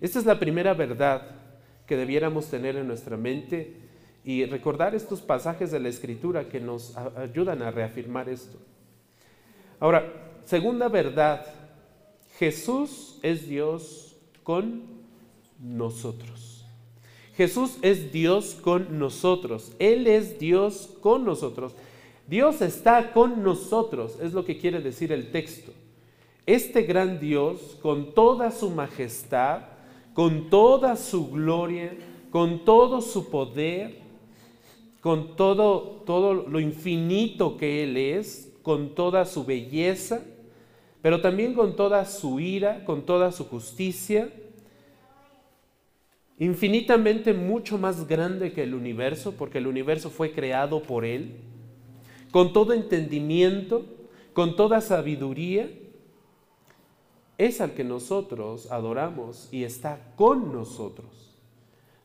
Esta 0.00 0.18
es 0.18 0.24
la 0.24 0.40
primera 0.40 0.72
verdad 0.72 1.43
que 1.86 1.96
debiéramos 1.96 2.46
tener 2.46 2.76
en 2.76 2.86
nuestra 2.86 3.16
mente 3.16 3.76
y 4.24 4.44
recordar 4.46 4.94
estos 4.94 5.20
pasajes 5.20 5.70
de 5.70 5.80
la 5.80 5.88
Escritura 5.88 6.48
que 6.48 6.60
nos 6.60 6.96
ayudan 6.96 7.62
a 7.62 7.70
reafirmar 7.70 8.28
esto. 8.28 8.58
Ahora, 9.80 10.12
segunda 10.44 10.88
verdad, 10.88 11.46
Jesús 12.38 13.18
es 13.22 13.46
Dios 13.46 14.16
con 14.42 14.82
nosotros. 15.60 16.64
Jesús 17.36 17.78
es 17.82 18.12
Dios 18.12 18.56
con 18.60 18.98
nosotros. 18.98 19.72
Él 19.78 20.06
es 20.06 20.38
Dios 20.38 20.90
con 21.00 21.24
nosotros. 21.24 21.74
Dios 22.26 22.62
está 22.62 23.12
con 23.12 23.42
nosotros, 23.42 24.18
es 24.22 24.32
lo 24.32 24.44
que 24.44 24.56
quiere 24.56 24.80
decir 24.80 25.12
el 25.12 25.30
texto. 25.30 25.72
Este 26.46 26.82
gran 26.82 27.20
Dios, 27.20 27.78
con 27.82 28.14
toda 28.14 28.50
su 28.50 28.70
majestad, 28.70 29.62
con 30.14 30.48
toda 30.48 30.96
su 30.96 31.30
gloria, 31.30 31.92
con 32.30 32.64
todo 32.64 33.00
su 33.00 33.28
poder, 33.30 33.96
con 35.00 35.36
todo, 35.36 36.02
todo 36.06 36.32
lo 36.32 36.60
infinito 36.60 37.56
que 37.56 37.82
Él 37.82 37.96
es, 37.96 38.52
con 38.62 38.94
toda 38.94 39.26
su 39.26 39.44
belleza, 39.44 40.22
pero 41.02 41.20
también 41.20 41.52
con 41.52 41.76
toda 41.76 42.06
su 42.06 42.40
ira, 42.40 42.84
con 42.86 43.02
toda 43.02 43.30
su 43.32 43.44
justicia, 43.44 44.30
infinitamente 46.38 47.34
mucho 47.34 47.76
más 47.76 48.08
grande 48.08 48.52
que 48.52 48.62
el 48.62 48.74
universo, 48.74 49.34
porque 49.36 49.58
el 49.58 49.66
universo 49.66 50.08
fue 50.10 50.32
creado 50.32 50.82
por 50.82 51.04
Él, 51.04 51.32
con 52.30 52.52
todo 52.52 52.72
entendimiento, 52.72 53.84
con 54.32 54.56
toda 54.56 54.80
sabiduría, 54.80 55.68
es 57.38 57.60
al 57.60 57.72
que 57.72 57.84
nosotros 57.84 58.70
adoramos 58.70 59.48
y 59.50 59.64
está 59.64 59.98
con 60.16 60.52
nosotros. 60.52 61.34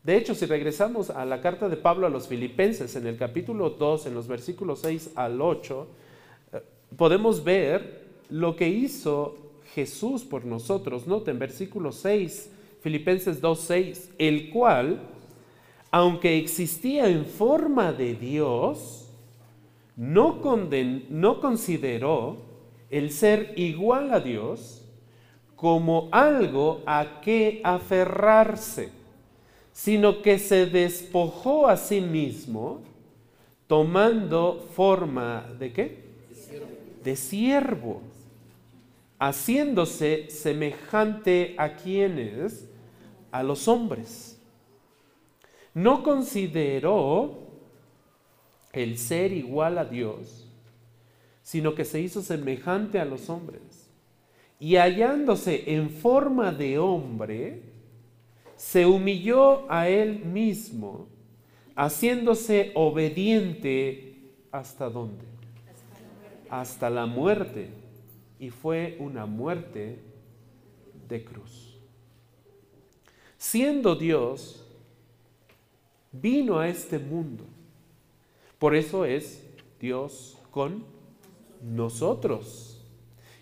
De 0.03 0.17
hecho, 0.17 0.33
si 0.33 0.45
regresamos 0.45 1.09
a 1.09 1.25
la 1.25 1.41
carta 1.41 1.69
de 1.69 1.77
Pablo 1.77 2.07
a 2.07 2.09
los 2.09 2.27
filipenses 2.27 2.95
en 2.95 3.05
el 3.05 3.17
capítulo 3.17 3.71
2, 3.71 4.07
en 4.07 4.13
los 4.13 4.27
versículos 4.27 4.79
6 4.79 5.11
al 5.15 5.41
8, 5.41 5.87
eh, 6.53 6.61
podemos 6.95 7.43
ver 7.43 8.07
lo 8.29 8.55
que 8.55 8.69
hizo 8.69 9.37
Jesús 9.75 10.23
por 10.23 10.45
nosotros. 10.45 11.05
Noten, 11.05 11.37
versículo 11.37 11.91
6, 11.91 12.49
Filipenses 12.81 13.41
2, 13.41 13.59
6, 13.59 14.11
el 14.17 14.49
cual, 14.49 15.01
aunque 15.91 16.37
existía 16.37 17.09
en 17.09 17.25
forma 17.25 17.91
de 17.91 18.15
Dios, 18.15 19.09
no, 19.97 20.39
no 21.09 21.41
consideró 21.41 22.37
el 22.89 23.11
ser 23.11 23.53
igual 23.57 24.13
a 24.13 24.21
Dios 24.21 24.88
como 25.59 26.07
algo 26.13 26.81
a 26.85 27.19
que 27.21 27.59
aferrarse, 27.65 28.91
sino 29.73 30.21
que 30.21 30.39
se 30.39 30.65
despojó 30.67 31.67
a 31.67 31.75
sí 31.75 31.99
mismo 31.99 32.79
tomando 33.67 34.65
forma 34.73 35.45
de 35.59 35.73
qué? 35.73 36.03
De 37.03 37.17
siervo, 37.17 38.01
haciéndose 39.19 40.29
semejante 40.29 41.55
a 41.57 41.75
quienes, 41.75 42.65
a 43.29 43.43
los 43.43 43.67
hombres. 43.67 44.39
No 45.73 46.03
consideró 46.03 47.37
el 48.71 48.97
ser 48.97 49.33
igual 49.33 49.77
a 49.77 49.83
Dios, 49.83 50.47
sino 51.43 51.75
que 51.75 51.83
se 51.83 51.99
hizo 51.99 52.21
semejante 52.21 52.97
a 52.97 53.03
los 53.03 53.29
hombres. 53.29 53.68
Y 54.59 54.75
hallándose 54.75 55.73
en 55.73 55.89
forma 55.89 56.51
de 56.51 56.77
hombre, 56.77 57.63
se 58.57 58.85
humilló 58.85 59.71
a 59.71 59.87
él 59.87 60.25
mismo, 60.25 61.07
haciéndose 61.75 62.73
obediente 62.75 64.33
hasta 64.51 64.89
dónde? 64.89 65.23
Hasta 66.49 66.89
la 66.89 67.05
muerte. 67.05 67.69
Y 68.37 68.49
fue 68.49 68.97
una 68.99 69.25
muerte 69.25 69.99
de 71.07 71.23
cruz. 71.23 71.77
Siendo 73.37 73.95
Dios, 73.95 74.65
vino 76.11 76.59
a 76.59 76.67
este 76.67 76.99
mundo. 76.99 77.45
Por 78.57 78.75
eso 78.75 79.05
es 79.05 79.41
Dios 79.79 80.37
con 80.51 80.83
nosotros. 81.63 82.68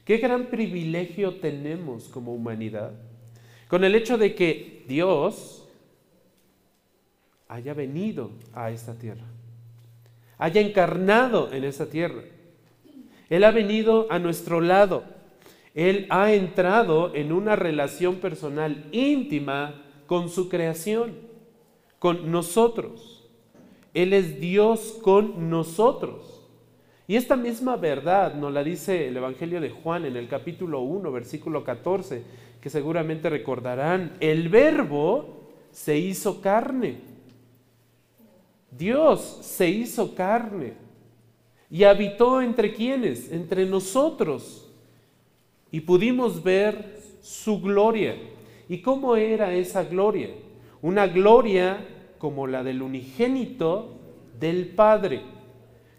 Qué 0.08 0.20
gran 0.20 0.46
privilegio 0.46 1.36
tenemos 1.36 2.06
como 2.08 2.34
humanidad 2.34 2.94
con 3.68 3.84
el 3.84 3.94
hecho 3.94 4.18
de 4.18 4.36
que 4.36 4.86
Dios 4.88 5.68
haya 7.50 7.74
venido 7.74 8.32
a 8.54 8.72
esta 8.72 8.98
tierra, 8.98 9.26
haya 10.38 10.62
encarnado 10.62 11.52
en 11.52 11.66
esta 11.66 11.88
tierra. 11.88 12.22
Él 13.30 13.44
ha 13.44 13.52
venido 13.52 14.08
a 14.10 14.18
nuestro 14.18 14.62
lado. 14.62 15.04
Él 15.76 16.08
ha 16.10 16.32
entrado 16.32 17.14
en 17.14 17.34
una 17.34 17.58
relación 17.58 18.16
personal 18.22 18.86
íntima 18.94 19.84
con 20.06 20.30
su 20.30 20.48
creación, 20.48 21.18
con 22.00 22.32
nosotros. 22.32 23.28
Él 23.94 24.14
es 24.14 24.40
Dios 24.40 25.00
con 25.02 25.50
nosotros. 25.50 26.37
Y 27.08 27.16
esta 27.16 27.38
misma 27.38 27.78
verdad 27.78 28.36
nos 28.36 28.52
la 28.52 28.64
dice 28.64 29.08
el 29.08 29.16
Evangelio 29.16 29.62
de 29.62 29.70
Juan 29.70 30.06
en 30.06 30.18
el 30.18 30.28
capítulo 30.28 30.82
1, 30.82 31.10
versículo 31.10 31.64
14, 31.64 32.22
que 32.60 32.70
seguramente 32.70 33.30
recordarán. 33.30 34.18
El 34.20 34.50
verbo 34.50 35.38
se 35.72 35.98
hizo 35.98 36.42
carne. 36.42 36.98
Dios 38.70 39.40
se 39.42 39.70
hizo 39.70 40.14
carne 40.14 40.74
y 41.70 41.86
habitó 41.86 42.42
entre 42.42 42.74
quienes, 42.74 43.32
entre 43.32 43.66
nosotros. 43.66 44.70
Y 45.72 45.82
pudimos 45.82 46.44
ver 46.44 47.00
su 47.22 47.62
gloria. 47.62 48.16
¿Y 48.68 48.82
cómo 48.82 49.16
era 49.16 49.54
esa 49.54 49.86
gloria? 49.86 50.30
Una 50.82 51.08
gloria 51.08 51.86
como 52.18 52.48
la 52.48 52.64
del 52.64 52.82
unigénito 52.82 53.94
del 54.38 54.68
Padre, 54.68 55.22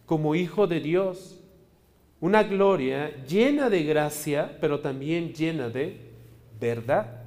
como 0.08 0.34
Hijo 0.34 0.66
de 0.66 0.80
Dios. 0.80 1.38
Una 2.20 2.42
gloria 2.42 3.24
llena 3.26 3.70
de 3.70 3.84
gracia, 3.84 4.56
pero 4.60 4.80
también 4.80 5.32
llena 5.32 5.68
de 5.68 6.00
verdad. 6.58 7.22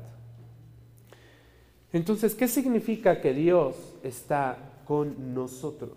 Entonces, 1.93 2.35
¿qué 2.35 2.47
significa 2.47 3.21
que 3.21 3.33
Dios 3.33 3.75
está 4.03 4.57
con 4.85 5.33
nosotros? 5.33 5.93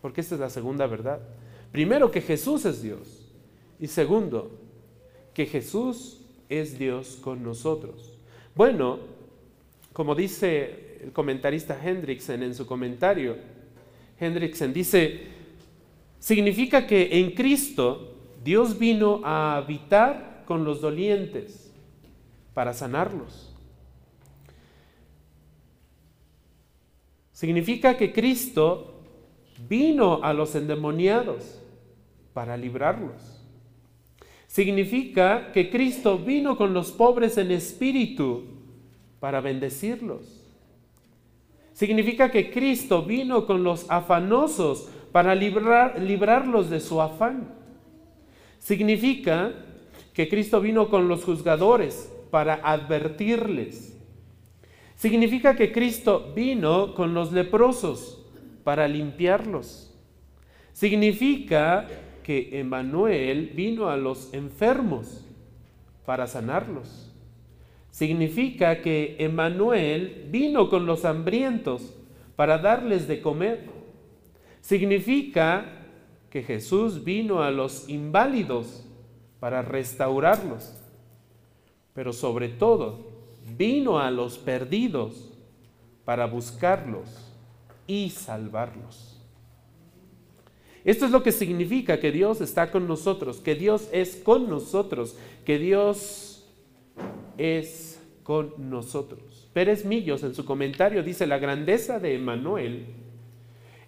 Porque 0.00 0.22
esta 0.22 0.34
es 0.34 0.40
la 0.40 0.50
segunda 0.50 0.86
verdad. 0.86 1.20
Primero, 1.70 2.10
que 2.10 2.22
Jesús 2.22 2.64
es 2.64 2.82
Dios. 2.82 3.30
Y 3.78 3.86
segundo, 3.86 4.50
que 5.34 5.46
Jesús 5.46 6.22
es 6.48 6.78
Dios 6.78 7.18
con 7.22 7.42
nosotros. 7.42 8.14
Bueno, 8.54 8.98
como 9.92 10.14
dice 10.14 11.00
el 11.02 11.12
comentarista 11.12 11.78
Hendrickson 11.82 12.42
en 12.42 12.54
su 12.54 12.66
comentario, 12.66 13.36
Hendrickson 14.18 14.72
dice, 14.72 15.31
significa 16.22 16.86
que 16.86 17.18
en 17.18 17.32
Cristo 17.32 18.14
Dios 18.44 18.78
vino 18.78 19.22
a 19.24 19.56
habitar 19.56 20.44
con 20.46 20.64
los 20.64 20.80
dolientes 20.80 21.74
para 22.54 22.72
sanarlos. 22.72 23.52
Significa 27.32 27.96
que 27.96 28.12
Cristo 28.12 29.02
vino 29.68 30.22
a 30.22 30.32
los 30.32 30.54
endemoniados 30.54 31.60
para 32.32 32.56
librarlos. 32.56 33.44
Significa 34.46 35.50
que 35.50 35.70
Cristo 35.70 36.18
vino 36.18 36.56
con 36.56 36.72
los 36.72 36.92
pobres 36.92 37.36
en 37.36 37.50
espíritu 37.50 38.44
para 39.18 39.40
bendecirlos. 39.40 40.46
Significa 41.72 42.30
que 42.30 42.52
Cristo 42.52 43.02
vino 43.02 43.44
con 43.44 43.64
los 43.64 43.90
afanosos 43.90 44.88
para 45.12 45.34
librarlos 45.34 46.70
de 46.70 46.80
su 46.80 47.00
afán. 47.00 47.54
Significa 48.58 49.52
que 50.14 50.28
Cristo 50.28 50.60
vino 50.60 50.88
con 50.88 51.08
los 51.08 51.24
juzgadores 51.24 52.12
para 52.30 52.60
advertirles. 52.62 53.98
Significa 54.96 55.56
que 55.56 55.72
Cristo 55.72 56.32
vino 56.34 56.94
con 56.94 57.12
los 57.12 57.32
leprosos 57.32 58.24
para 58.64 58.88
limpiarlos. 58.88 59.94
Significa 60.72 61.88
que 62.22 62.60
Emmanuel 62.60 63.52
vino 63.54 63.88
a 63.88 63.96
los 63.96 64.32
enfermos 64.32 65.26
para 66.06 66.26
sanarlos. 66.26 67.12
Significa 67.90 68.80
que 68.80 69.16
Emmanuel 69.18 70.28
vino 70.30 70.70
con 70.70 70.86
los 70.86 71.04
hambrientos 71.04 71.94
para 72.36 72.58
darles 72.58 73.06
de 73.06 73.20
comer. 73.20 73.71
Significa 74.62 75.66
que 76.30 76.42
Jesús 76.42 77.04
vino 77.04 77.42
a 77.42 77.50
los 77.50 77.88
inválidos 77.90 78.86
para 79.38 79.60
restaurarlos. 79.60 80.74
Pero 81.92 82.14
sobre 82.14 82.48
todo, 82.48 83.10
vino 83.58 83.98
a 83.98 84.10
los 84.10 84.38
perdidos 84.38 85.30
para 86.06 86.26
buscarlos 86.26 87.34
y 87.86 88.10
salvarlos. 88.10 89.20
Esto 90.84 91.04
es 91.04 91.10
lo 91.10 91.22
que 91.22 91.32
significa 91.32 92.00
que 92.00 92.10
Dios 92.10 92.40
está 92.40 92.70
con 92.70 92.88
nosotros, 92.88 93.38
que 93.38 93.54
Dios 93.54 93.88
es 93.92 94.16
con 94.16 94.48
nosotros, 94.48 95.16
que 95.44 95.58
Dios 95.58 96.48
es 97.36 98.00
con 98.22 98.54
nosotros. 98.70 99.50
Pérez 99.52 99.84
Millos 99.84 100.22
en 100.22 100.34
su 100.34 100.44
comentario 100.44 101.02
dice, 101.02 101.26
la 101.26 101.38
grandeza 101.38 101.98
de 101.98 102.14
Emanuel 102.14 103.01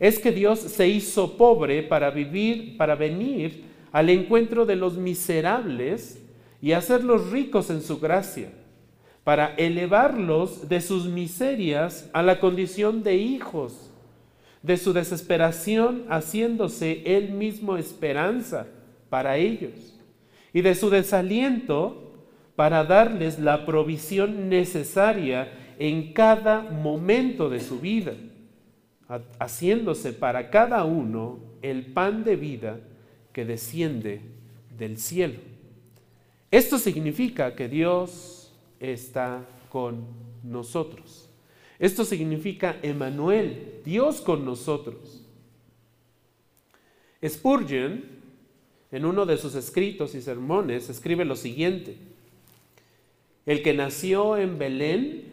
es 0.00 0.18
que 0.18 0.33
Dios 0.33 0.59
se 0.59 0.88
hizo 0.88 1.37
pobre 1.37 1.83
para 1.83 2.11
vivir, 2.11 2.76
para 2.76 2.94
venir 2.94 3.64
al 3.92 4.11
encuentro 4.11 4.66
de 4.66 4.76
los 4.76 4.96
miserables 4.96 6.22
y 6.61 6.72
hacerlos 6.72 7.30
ricos 7.30 7.70
en 7.70 7.83
su 7.83 8.00
gracia, 8.00 8.50
para 9.22 9.54
elevarlos 9.57 10.68
de 10.68 10.80
sus 10.80 11.07
miserias 11.07 12.11
a 12.12 12.22
la 12.22 12.40
condición 12.40 13.02
de 13.02 13.16
hijos 13.16 13.90
de 14.64 14.78
su 14.78 14.94
desesperación 14.94 16.07
haciéndose 16.09 17.02
él 17.04 17.33
mismo 17.33 17.76
esperanza 17.76 18.66
para 19.11 19.37
ellos 19.37 19.94
y 20.54 20.62
de 20.62 20.74
su 20.74 20.88
desaliento 20.88 22.14
para 22.57 22.83
darles 22.85 23.38
la 23.38 23.66
provisión 23.66 24.48
necesaria 24.48 25.52
en 25.78 26.14
cada 26.14 26.62
momento 26.62 27.50
de 27.50 27.61
su 27.61 27.78
vida, 27.78 28.14
haciéndose 29.38 30.12
para 30.12 30.51
cada 30.51 30.85
uno 30.85 31.38
el 31.62 31.87
pan 31.87 32.25
de 32.25 32.37
vida 32.37 32.81
que 33.33 33.45
desciende 33.45 34.21
del 34.77 34.99
cielo. 34.99 35.40
Esto 36.51 36.79
significa 36.79 37.55
que 37.55 37.69
Dios 37.69 38.53
está 38.81 39.45
con 39.69 40.05
nosotros. 40.43 41.29
Esto 41.79 42.05
significa 42.05 42.79
Emanuel, 42.83 43.81
Dios 43.85 44.21
con 44.21 44.45
nosotros. 44.45 45.23
Spurgeon, 47.27 48.05
en 48.93 49.05
uno 49.05 49.27
de 49.27 49.37
sus 49.37 49.55
escritos 49.55 50.14
y 50.14 50.23
sermones, 50.23 50.88
escribe 50.88 51.25
lo 51.25 51.35
siguiente. 51.35 51.97
El 53.47 53.62
que 53.62 53.75
nació 53.75 54.37
en 54.37 54.59
Belén 54.59 55.25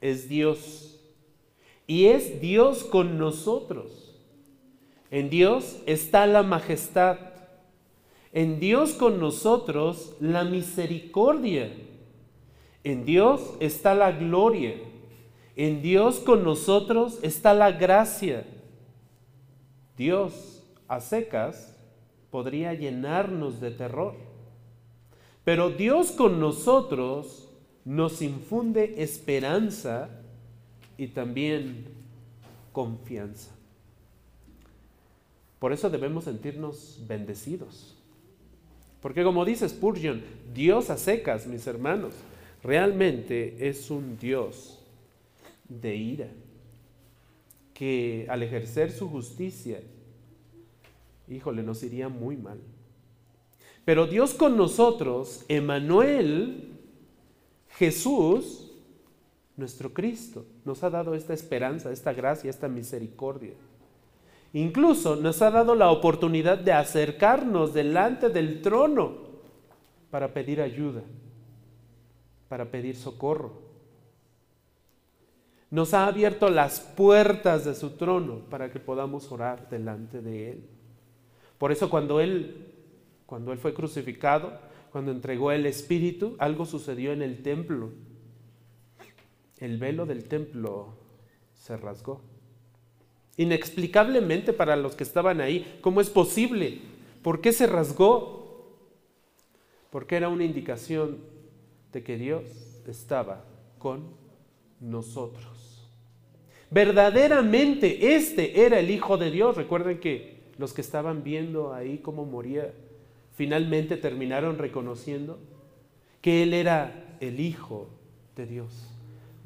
es 0.00 0.28
Dios 0.28 0.87
y 1.88 2.08
es 2.08 2.40
Dios 2.42 2.84
con 2.84 3.18
nosotros. 3.18 4.14
En 5.10 5.30
Dios 5.30 5.80
está 5.86 6.26
la 6.26 6.42
majestad. 6.42 7.16
En 8.30 8.60
Dios 8.60 8.92
con 8.92 9.18
nosotros 9.18 10.14
la 10.20 10.44
misericordia. 10.44 11.72
En 12.84 13.06
Dios 13.06 13.54
está 13.58 13.94
la 13.94 14.12
gloria. 14.12 14.74
En 15.56 15.80
Dios 15.80 16.18
con 16.18 16.44
nosotros 16.44 17.20
está 17.22 17.54
la 17.54 17.72
gracia. 17.72 18.44
Dios 19.96 20.62
a 20.88 21.00
secas 21.00 21.74
podría 22.30 22.74
llenarnos 22.74 23.62
de 23.62 23.70
terror. 23.70 24.14
Pero 25.42 25.70
Dios 25.70 26.12
con 26.12 26.38
nosotros 26.38 27.48
nos 27.86 28.20
infunde 28.20 29.02
esperanza 29.02 30.17
y 30.98 31.06
también 31.06 31.86
confianza. 32.72 33.54
Por 35.58 35.72
eso 35.72 35.88
debemos 35.88 36.24
sentirnos 36.24 37.02
bendecidos. 37.06 37.94
Porque 39.00 39.22
como 39.22 39.44
dice 39.44 39.68
Spurgeon, 39.68 40.22
Dios 40.52 40.90
a 40.90 40.98
secas, 40.98 41.46
mis 41.46 41.66
hermanos, 41.66 42.14
realmente 42.62 43.68
es 43.68 43.90
un 43.90 44.18
Dios 44.18 44.80
de 45.68 45.96
ira, 45.96 46.28
que 47.74 48.26
al 48.28 48.42
ejercer 48.42 48.90
su 48.90 49.08
justicia, 49.08 49.80
híjole, 51.28 51.62
nos 51.62 51.82
iría 51.84 52.08
muy 52.08 52.36
mal. 52.36 52.58
Pero 53.84 54.06
Dios 54.06 54.34
con 54.34 54.56
nosotros, 54.56 55.44
Emanuel, 55.48 56.72
Jesús, 57.70 58.67
nuestro 59.58 59.92
Cristo, 59.92 60.46
nos 60.64 60.82
ha 60.84 60.90
dado 60.90 61.14
esta 61.14 61.34
esperanza, 61.34 61.90
esta 61.90 62.12
gracia, 62.12 62.48
esta 62.48 62.68
misericordia. 62.68 63.54
Incluso 64.52 65.16
nos 65.16 65.42
ha 65.42 65.50
dado 65.50 65.74
la 65.74 65.90
oportunidad 65.90 66.58
de 66.58 66.72
acercarnos 66.72 67.74
delante 67.74 68.30
del 68.30 68.62
trono 68.62 69.28
para 70.10 70.32
pedir 70.32 70.62
ayuda, 70.62 71.02
para 72.48 72.70
pedir 72.70 72.96
socorro. 72.96 73.68
Nos 75.70 75.92
ha 75.92 76.06
abierto 76.06 76.48
las 76.48 76.80
puertas 76.80 77.66
de 77.66 77.74
su 77.74 77.90
trono 77.90 78.38
para 78.48 78.70
que 78.70 78.80
podamos 78.80 79.30
orar 79.30 79.68
delante 79.68 80.22
de 80.22 80.52
Él. 80.52 80.64
Por 81.58 81.72
eso 81.72 81.90
cuando 81.90 82.20
Él, 82.20 82.72
cuando 83.26 83.52
Él 83.52 83.58
fue 83.58 83.74
crucificado, 83.74 84.52
cuando 84.90 85.10
entregó 85.10 85.52
el 85.52 85.66
Espíritu, 85.66 86.36
algo 86.38 86.64
sucedió 86.64 87.12
en 87.12 87.20
el 87.20 87.42
templo. 87.42 87.90
El 89.60 89.78
velo 89.78 90.06
del 90.06 90.24
templo 90.24 90.94
se 91.54 91.76
rasgó 91.76 92.22
inexplicablemente 93.38 94.52
para 94.52 94.76
los 94.76 94.94
que 94.94 95.04
estaban 95.04 95.40
ahí. 95.40 95.78
¿Cómo 95.80 96.02
es 96.02 96.10
posible? 96.10 96.80
¿Por 97.22 97.40
qué 97.40 97.52
se 97.52 97.66
rasgó? 97.66 98.76
Porque 99.90 100.16
era 100.16 100.28
una 100.28 100.44
indicación 100.44 101.18
de 101.92 102.02
que 102.02 102.18
Dios 102.18 102.42
estaba 102.86 103.44
con 103.78 104.10
nosotros. 104.80 105.88
Verdaderamente 106.70 108.16
este 108.16 108.66
era 108.66 108.80
el 108.80 108.90
Hijo 108.90 109.16
de 109.16 109.30
Dios. 109.30 109.56
Recuerden 109.56 110.00
que 110.00 110.40
los 110.58 110.74
que 110.74 110.80
estaban 110.80 111.22
viendo 111.22 111.72
ahí 111.72 111.98
cómo 111.98 112.26
moría, 112.26 112.74
finalmente 113.36 113.96
terminaron 113.96 114.58
reconociendo 114.58 115.38
que 116.20 116.42
Él 116.42 116.52
era 116.52 117.16
el 117.20 117.38
Hijo 117.38 117.88
de 118.34 118.46
Dios. 118.46 118.87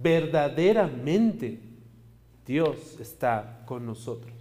Verdaderamente 0.03 1.61
Dios 2.45 2.99
está 2.99 3.63
con 3.67 3.87
nosotros. 3.87 4.33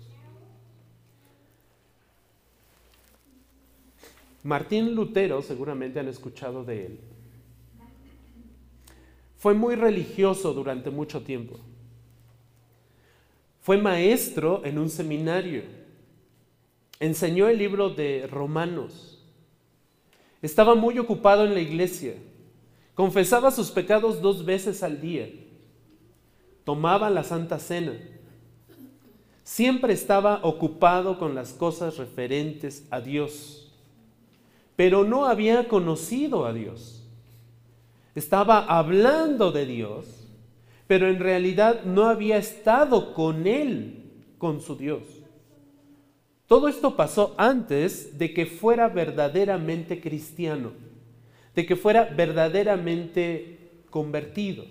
Martín 4.43 4.95
Lutero, 4.95 5.43
seguramente 5.43 5.99
han 5.99 6.07
escuchado 6.07 6.63
de 6.63 6.87
él, 6.87 6.99
fue 9.37 9.53
muy 9.53 9.75
religioso 9.75 10.51
durante 10.53 10.89
mucho 10.89 11.21
tiempo. 11.21 11.59
Fue 13.59 13.77
maestro 13.77 14.63
en 14.65 14.79
un 14.79 14.89
seminario. 14.89 15.63
Enseñó 16.99 17.47
el 17.47 17.59
libro 17.59 17.91
de 17.91 18.25
Romanos. 18.25 19.23
Estaba 20.41 20.73
muy 20.73 20.97
ocupado 20.97 21.45
en 21.45 21.53
la 21.53 21.59
iglesia. 21.59 22.15
Confesaba 22.95 23.51
sus 23.51 23.69
pecados 23.69 24.21
dos 24.21 24.43
veces 24.43 24.81
al 24.81 24.99
día 24.99 25.29
tomaba 26.63 27.09
la 27.09 27.23
Santa 27.23 27.59
Cena. 27.59 27.93
Siempre 29.43 29.93
estaba 29.93 30.39
ocupado 30.43 31.17
con 31.17 31.35
las 31.35 31.53
cosas 31.53 31.97
referentes 31.97 32.87
a 32.91 33.01
Dios, 33.01 33.73
pero 34.75 35.03
no 35.03 35.25
había 35.25 35.67
conocido 35.67 36.45
a 36.45 36.53
Dios. 36.53 37.03
Estaba 38.15 38.65
hablando 38.65 39.51
de 39.51 39.65
Dios, 39.65 40.05
pero 40.87 41.07
en 41.07 41.19
realidad 41.19 41.83
no 41.83 42.05
había 42.05 42.37
estado 42.37 43.13
con 43.13 43.47
Él, 43.47 44.11
con 44.37 44.61
su 44.61 44.75
Dios. 44.75 45.03
Todo 46.47 46.67
esto 46.67 46.95
pasó 46.95 47.33
antes 47.37 48.17
de 48.17 48.33
que 48.33 48.45
fuera 48.45 48.89
verdaderamente 48.89 50.01
cristiano, 50.01 50.71
de 51.55 51.65
que 51.65 51.75
fuera 51.75 52.05
verdaderamente 52.05 53.83
convertido 53.89 54.65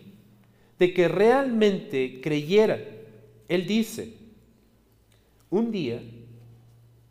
de 0.80 0.94
que 0.94 1.08
realmente 1.08 2.22
creyera. 2.22 2.80
Él 3.48 3.66
dice, 3.66 4.14
un 5.50 5.70
día 5.70 6.00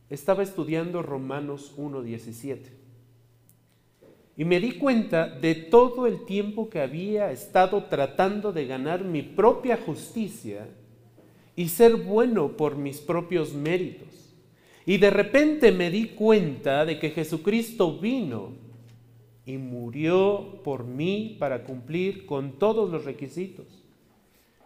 estaba 0.09 0.41
estudiando 0.41 1.03
Romanos 1.03 1.75
1.17 1.77 2.61
y 4.35 4.43
me 4.43 4.59
di 4.59 4.71
cuenta 4.71 5.29
de 5.29 5.53
todo 5.53 6.07
el 6.07 6.25
tiempo 6.25 6.67
que 6.67 6.81
había 6.81 7.31
estado 7.31 7.83
tratando 7.83 8.51
de 8.51 8.65
ganar 8.65 9.03
mi 9.03 9.21
propia 9.21 9.77
justicia 9.77 10.67
y 11.55 11.69
ser 11.69 11.95
bueno 11.95 12.57
por 12.57 12.75
mis 12.75 12.97
propios 12.99 13.53
méritos. 13.53 14.33
Y 14.87 14.97
de 14.97 15.11
repente 15.11 15.71
me 15.71 15.91
di 15.91 16.07
cuenta 16.07 16.85
de 16.85 16.97
que 16.97 17.11
Jesucristo 17.11 17.99
vino 17.99 18.68
y 19.49 19.57
murió 19.57 20.61
por 20.63 20.83
mí 20.83 21.35
para 21.39 21.63
cumplir 21.63 22.27
con 22.27 22.59
todos 22.59 22.87
los 22.91 23.03
requisitos. 23.03 23.65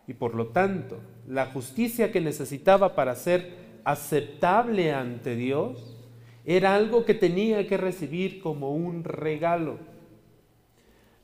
Y 0.10 0.14
por 0.14 0.36
lo 0.36 0.48
tanto, 0.48 1.00
la 1.26 1.46
justicia 1.46 2.12
que 2.12 2.20
necesitaba 2.20 2.94
para 2.94 3.16
ser 3.16 3.80
aceptable 3.86 4.92
ante 4.92 5.38
Dios 5.38 5.96
era 6.44 6.76
algo 6.76 7.06
que 7.06 7.14
tenía 7.14 7.66
que 7.66 7.78
recibir 7.78 8.42
como 8.42 8.76
un 8.76 9.06
regalo. 9.06 9.78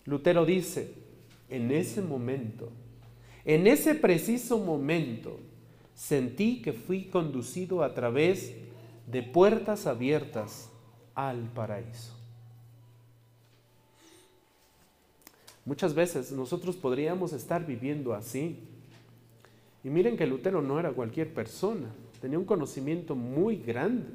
Lutero 0.05 0.45
dice, 0.45 0.93
en 1.49 1.71
ese 1.71 2.01
momento, 2.01 2.71
en 3.43 3.67
ese 3.67 3.93
preciso 3.93 4.57
momento, 4.57 5.37
sentí 5.93 6.61
que 6.61 6.71
fui 6.71 7.07
conducido 7.07 7.83
a 7.83 7.93
través 7.93 8.55
de 9.05 9.21
puertas 9.21 9.85
abiertas 9.85 10.71
al 11.13 11.41
paraíso. 11.51 12.18
Muchas 15.69 15.93
veces 15.93 16.31
nosotros 16.31 16.75
podríamos 16.75 17.31
estar 17.31 17.63
viviendo 17.63 18.15
así. 18.15 18.57
Y 19.83 19.89
miren 19.91 20.17
que 20.17 20.25
Lutero 20.25 20.63
no 20.63 20.79
era 20.79 20.89
cualquier 20.89 21.31
persona, 21.31 21.85
tenía 22.19 22.39
un 22.39 22.45
conocimiento 22.45 23.15
muy 23.15 23.57
grande, 23.57 24.07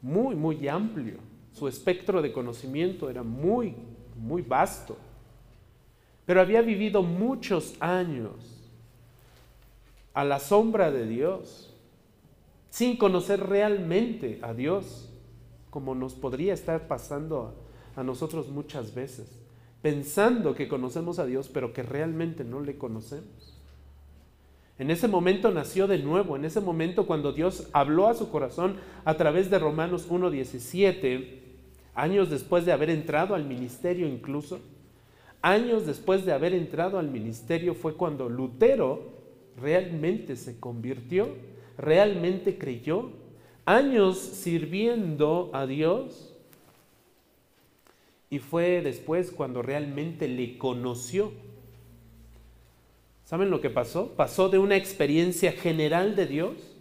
muy, 0.00 0.36
muy 0.36 0.68
amplio. 0.68 1.16
Su 1.52 1.66
espectro 1.66 2.22
de 2.22 2.32
conocimiento 2.32 3.10
era 3.10 3.24
muy, 3.24 3.74
muy 4.16 4.42
vasto. 4.42 4.96
Pero 6.24 6.40
había 6.40 6.62
vivido 6.62 7.02
muchos 7.02 7.74
años 7.80 8.70
a 10.12 10.22
la 10.22 10.38
sombra 10.38 10.92
de 10.92 11.04
Dios, 11.04 11.74
sin 12.70 12.96
conocer 12.96 13.40
realmente 13.40 14.38
a 14.40 14.54
Dios, 14.54 15.10
como 15.70 15.96
nos 15.96 16.14
podría 16.14 16.54
estar 16.54 16.86
pasando 16.86 17.56
a 17.96 18.04
nosotros 18.04 18.50
muchas 18.50 18.94
veces 18.94 19.43
pensando 19.84 20.54
que 20.54 20.66
conocemos 20.66 21.18
a 21.18 21.26
Dios, 21.26 21.50
pero 21.52 21.74
que 21.74 21.82
realmente 21.82 22.42
no 22.42 22.62
le 22.62 22.78
conocemos. 22.78 23.60
En 24.78 24.90
ese 24.90 25.08
momento 25.08 25.50
nació 25.50 25.86
de 25.86 25.98
nuevo, 25.98 26.36
en 26.36 26.46
ese 26.46 26.62
momento 26.62 27.06
cuando 27.06 27.34
Dios 27.34 27.68
habló 27.74 28.08
a 28.08 28.14
su 28.14 28.30
corazón 28.30 28.76
a 29.04 29.18
través 29.18 29.50
de 29.50 29.58
Romanos 29.58 30.08
1.17, 30.08 31.38
años 31.94 32.30
después 32.30 32.64
de 32.64 32.72
haber 32.72 32.88
entrado 32.88 33.34
al 33.34 33.44
ministerio 33.44 34.08
incluso, 34.08 34.60
años 35.42 35.84
después 35.84 36.24
de 36.24 36.32
haber 36.32 36.54
entrado 36.54 36.98
al 36.98 37.10
ministerio 37.10 37.74
fue 37.74 37.94
cuando 37.94 38.30
Lutero 38.30 39.12
realmente 39.60 40.36
se 40.36 40.58
convirtió, 40.58 41.28
realmente 41.76 42.56
creyó, 42.56 43.10
años 43.66 44.16
sirviendo 44.16 45.50
a 45.52 45.66
Dios, 45.66 46.33
y 48.30 48.38
fue 48.38 48.82
después 48.82 49.30
cuando 49.30 49.62
realmente 49.62 50.28
le 50.28 50.58
conoció. 50.58 51.32
¿Saben 53.24 53.50
lo 53.50 53.60
que 53.60 53.70
pasó? 53.70 54.12
Pasó 54.16 54.48
de 54.48 54.58
una 54.58 54.76
experiencia 54.76 55.52
general 55.52 56.14
de 56.14 56.26
Dios 56.26 56.74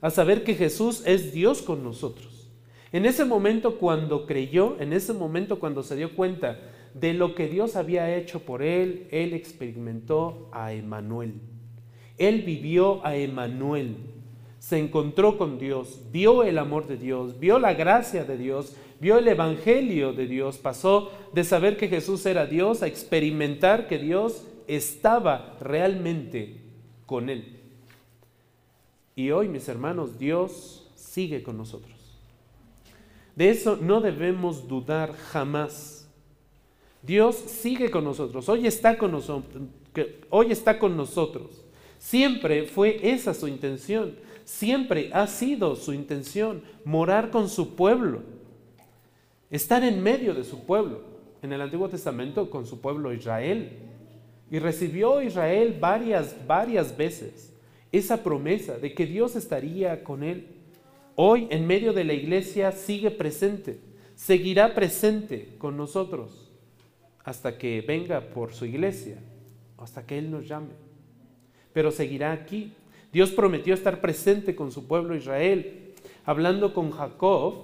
a 0.00 0.10
saber 0.10 0.44
que 0.44 0.54
Jesús 0.54 1.02
es 1.06 1.32
Dios 1.32 1.62
con 1.62 1.84
nosotros, 1.84 2.48
En 2.92 3.06
ese 3.06 3.24
momento 3.24 3.76
cuando 3.78 4.26
creyó, 4.26 4.80
en 4.80 4.92
ese 4.92 5.12
momento 5.12 5.60
cuando 5.60 5.84
se 5.84 5.94
dio 5.94 6.16
cuenta 6.16 6.58
de 6.94 7.14
lo 7.14 7.36
que 7.36 7.46
Dios 7.46 7.76
había 7.76 8.16
hecho 8.16 8.40
por 8.40 8.62
él, 8.62 9.06
él 9.12 9.32
experimentó 9.32 10.48
a 10.52 10.72
Emanuel. 10.72 11.34
Él 12.18 12.42
vivió 12.42 13.04
a 13.06 13.14
Emanuel. 13.14 13.96
Se 14.60 14.78
encontró 14.78 15.36
con 15.36 15.58
Dios, 15.58 16.00
vio 16.12 16.44
el 16.44 16.58
amor 16.58 16.86
de 16.86 16.96
Dios, 16.96 17.40
vio 17.40 17.58
la 17.58 17.74
gracia 17.74 18.24
de 18.24 18.36
Dios, 18.36 18.76
vio 19.00 19.18
el 19.18 19.26
evangelio 19.26 20.12
de 20.12 20.26
Dios. 20.26 20.58
Pasó 20.58 21.10
de 21.32 21.42
saber 21.42 21.76
que 21.76 21.88
Jesús 21.88 22.24
era 22.26 22.46
Dios 22.46 22.82
a 22.82 22.86
experimentar 22.86 23.88
que 23.88 23.98
Dios 23.98 24.44
estaba 24.68 25.56
realmente 25.60 26.60
con 27.06 27.30
él. 27.30 27.56
Y 29.16 29.30
hoy, 29.32 29.48
mis 29.48 29.68
hermanos, 29.68 30.18
Dios 30.18 30.88
sigue 30.94 31.42
con 31.42 31.56
nosotros. 31.56 31.98
De 33.34 33.48
eso 33.48 33.78
no 33.80 34.00
debemos 34.00 34.68
dudar 34.68 35.14
jamás. 35.14 36.06
Dios 37.02 37.34
sigue 37.34 37.90
con 37.90 38.04
nosotros, 38.04 38.48
hoy 38.48 38.66
está 38.66 38.98
con 38.98 39.12
nosotros, 39.12 39.62
hoy 40.28 40.52
está 40.52 40.78
con 40.78 40.96
nosotros. 40.96 41.62
Siempre 41.98 42.66
fue 42.66 43.00
esa 43.02 43.32
su 43.32 43.48
intención, 43.48 44.14
siempre 44.50 45.10
ha 45.12 45.28
sido 45.28 45.76
su 45.76 45.92
intención 45.92 46.62
morar 46.84 47.30
con 47.30 47.48
su 47.48 47.76
pueblo, 47.76 48.22
estar 49.48 49.84
en 49.84 50.02
medio 50.02 50.34
de 50.34 50.42
su 50.42 50.66
pueblo. 50.66 51.08
En 51.40 51.52
el 51.52 51.60
Antiguo 51.62 51.88
Testamento 51.88 52.50
con 52.50 52.66
su 52.66 52.80
pueblo 52.80 53.14
Israel. 53.14 53.78
Y 54.50 54.58
recibió 54.58 55.22
Israel 55.22 55.78
varias, 55.80 56.36
varias 56.46 56.94
veces 56.96 57.54
esa 57.92 58.22
promesa 58.22 58.76
de 58.76 58.92
que 58.92 59.06
Dios 59.06 59.36
estaría 59.36 60.04
con 60.04 60.22
él. 60.22 60.48
Hoy 61.14 61.46
en 61.50 61.66
medio 61.66 61.92
de 61.92 62.04
la 62.04 62.12
iglesia 62.12 62.72
sigue 62.72 63.10
presente, 63.10 63.80
seguirá 64.16 64.74
presente 64.74 65.54
con 65.58 65.76
nosotros 65.76 66.50
hasta 67.24 67.56
que 67.56 67.80
venga 67.80 68.20
por 68.20 68.52
su 68.52 68.66
iglesia, 68.66 69.18
hasta 69.78 70.04
que 70.04 70.18
Él 70.18 70.30
nos 70.30 70.46
llame. 70.46 70.74
Pero 71.72 71.90
seguirá 71.90 72.32
aquí. 72.32 72.74
Dios 73.12 73.30
prometió 73.30 73.74
estar 73.74 74.00
presente 74.00 74.54
con 74.54 74.70
su 74.70 74.86
pueblo 74.86 75.16
Israel, 75.16 75.92
hablando 76.24 76.72
con 76.72 76.90
Jacob, 76.92 77.54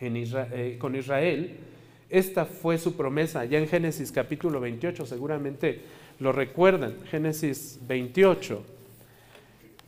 eh, 0.00 0.76
con 0.78 0.94
Israel. 0.94 1.56
Esta 2.08 2.44
fue 2.44 2.78
su 2.78 2.96
promesa, 2.96 3.44
ya 3.44 3.58
en 3.58 3.68
Génesis 3.68 4.12
capítulo 4.12 4.60
28, 4.60 5.06
seguramente 5.06 5.80
lo 6.18 6.32
recuerdan, 6.32 6.96
Génesis 7.10 7.78
28, 7.86 8.62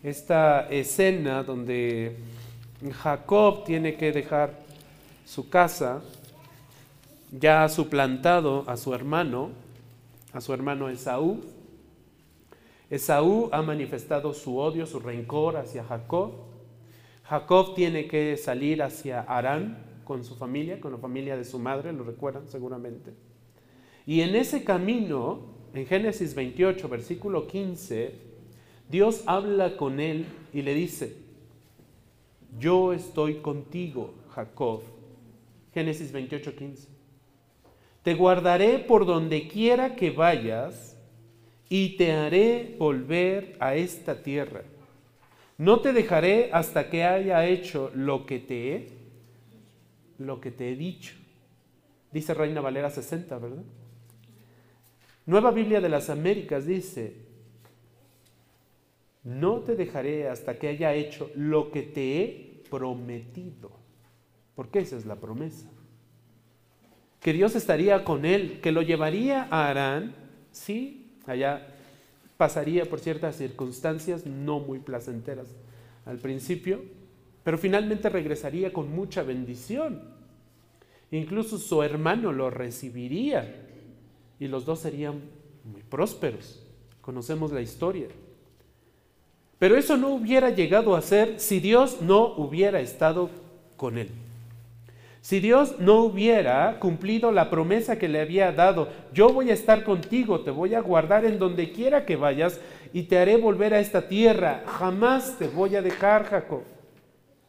esta 0.02 0.68
escena 0.70 1.42
donde 1.42 2.16
Jacob 3.02 3.64
tiene 3.64 3.94
que 3.94 4.12
dejar 4.12 4.58
su 5.24 5.48
casa, 5.48 6.02
ya 7.30 7.64
ha 7.64 7.68
suplantado 7.68 8.64
a 8.66 8.76
su 8.76 8.94
hermano, 8.94 9.50
a 10.32 10.40
su 10.40 10.52
hermano 10.52 10.88
Esaú. 10.88 11.40
Esaú 12.92 13.48
ha 13.52 13.62
manifestado 13.62 14.34
su 14.34 14.58
odio, 14.58 14.84
su 14.84 15.00
rencor 15.00 15.56
hacia 15.56 15.82
Jacob. 15.82 16.32
Jacob 17.24 17.74
tiene 17.74 18.06
que 18.06 18.36
salir 18.36 18.82
hacia 18.82 19.22
Arán 19.22 19.82
con 20.04 20.22
su 20.22 20.36
familia, 20.36 20.78
con 20.78 20.92
la 20.92 20.98
familia 20.98 21.38
de 21.38 21.44
su 21.46 21.58
madre, 21.58 21.90
lo 21.94 22.04
recuerdan 22.04 22.46
seguramente. 22.48 23.14
Y 24.04 24.20
en 24.20 24.36
ese 24.36 24.62
camino 24.62 25.40
en 25.72 25.86
Génesis 25.86 26.34
28, 26.34 26.86
versículo 26.90 27.46
15, 27.46 28.14
Dios 28.90 29.22
habla 29.24 29.78
con 29.78 29.98
él 29.98 30.26
y 30.52 30.60
le 30.60 30.74
dice, 30.74 31.16
yo 32.58 32.92
estoy 32.92 33.36
contigo, 33.36 34.12
Jacob. 34.34 34.82
Génesis 35.72 36.12
28, 36.12 36.54
15. 36.54 36.88
Te 38.02 38.14
guardaré 38.14 38.80
por 38.80 39.06
donde 39.06 39.48
quiera 39.48 39.96
que 39.96 40.10
vayas 40.10 40.91
y 41.74 41.96
te 41.96 42.12
haré 42.12 42.76
volver 42.78 43.56
a 43.58 43.74
esta 43.76 44.22
tierra. 44.22 44.60
No 45.56 45.80
te 45.80 45.94
dejaré 45.94 46.50
hasta 46.52 46.90
que 46.90 47.02
haya 47.02 47.46
hecho 47.46 47.90
lo 47.94 48.26
que 48.26 48.40
te 48.40 48.74
he, 48.74 48.88
lo 50.18 50.38
que 50.38 50.50
te 50.50 50.70
he 50.70 50.76
dicho. 50.76 51.14
Dice 52.12 52.34
Reina 52.34 52.60
Valera 52.60 52.90
60, 52.90 53.38
¿verdad? 53.38 53.62
Nueva 55.24 55.50
Biblia 55.50 55.80
de 55.80 55.88
las 55.88 56.10
Américas 56.10 56.66
dice, 56.66 57.16
no 59.24 59.60
te 59.60 59.74
dejaré 59.74 60.28
hasta 60.28 60.58
que 60.58 60.68
haya 60.68 60.92
hecho 60.92 61.30
lo 61.36 61.70
que 61.70 61.80
te 61.80 62.20
he 62.20 62.62
prometido. 62.68 63.70
Porque 64.54 64.80
esa 64.80 64.98
es 64.98 65.06
la 65.06 65.16
promesa. 65.16 65.70
Que 67.18 67.32
Dios 67.32 67.56
estaría 67.56 68.04
con 68.04 68.26
él, 68.26 68.60
que 68.60 68.72
lo 68.72 68.82
llevaría 68.82 69.48
a 69.50 69.70
Arán, 69.70 70.14
sí, 70.50 71.01
allá 71.26 71.66
pasaría 72.36 72.84
por 72.88 73.00
ciertas 73.00 73.36
circunstancias 73.36 74.26
no 74.26 74.58
muy 74.58 74.78
placenteras 74.78 75.46
al 76.04 76.18
principio, 76.18 76.80
pero 77.44 77.58
finalmente 77.58 78.08
regresaría 78.08 78.72
con 78.72 78.94
mucha 78.94 79.22
bendición. 79.22 80.02
Incluso 81.10 81.58
su 81.58 81.82
hermano 81.82 82.32
lo 82.32 82.50
recibiría 82.50 83.54
y 84.40 84.48
los 84.48 84.64
dos 84.64 84.80
serían 84.80 85.20
muy 85.64 85.82
prósperos. 85.82 86.64
Conocemos 87.00 87.52
la 87.52 87.60
historia. 87.60 88.08
Pero 89.58 89.76
eso 89.76 89.96
no 89.96 90.08
hubiera 90.08 90.50
llegado 90.50 90.96
a 90.96 91.02
ser 91.02 91.38
si 91.38 91.60
Dios 91.60 92.00
no 92.00 92.34
hubiera 92.34 92.80
estado 92.80 93.30
con 93.76 93.98
él. 93.98 94.08
Si 95.22 95.38
Dios 95.38 95.78
no 95.78 96.00
hubiera 96.02 96.80
cumplido 96.80 97.30
la 97.30 97.48
promesa 97.48 97.96
que 97.96 98.08
le 98.08 98.20
había 98.20 98.50
dado, 98.50 98.88
yo 99.14 99.32
voy 99.32 99.50
a 99.50 99.54
estar 99.54 99.84
contigo, 99.84 100.40
te 100.40 100.50
voy 100.50 100.74
a 100.74 100.80
guardar 100.80 101.24
en 101.24 101.38
donde 101.38 101.70
quiera 101.70 102.04
que 102.04 102.16
vayas 102.16 102.60
y 102.92 103.04
te 103.04 103.18
haré 103.18 103.36
volver 103.36 103.72
a 103.72 103.78
esta 103.78 104.08
tierra, 104.08 104.64
jamás 104.66 105.38
te 105.38 105.46
voy 105.46 105.76
a 105.76 105.82
dejar, 105.82 106.24
Jacob, 106.24 106.62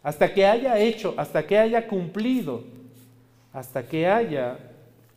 hasta 0.03 0.31
que 0.31 0.45
haya 0.45 0.77
hecho, 0.77 1.15
hasta 1.17 1.47
que 1.47 1.57
haya 1.57 1.87
cumplido, 1.87 2.63
hasta 3.51 3.87
que 3.87 4.05
haya 4.05 4.59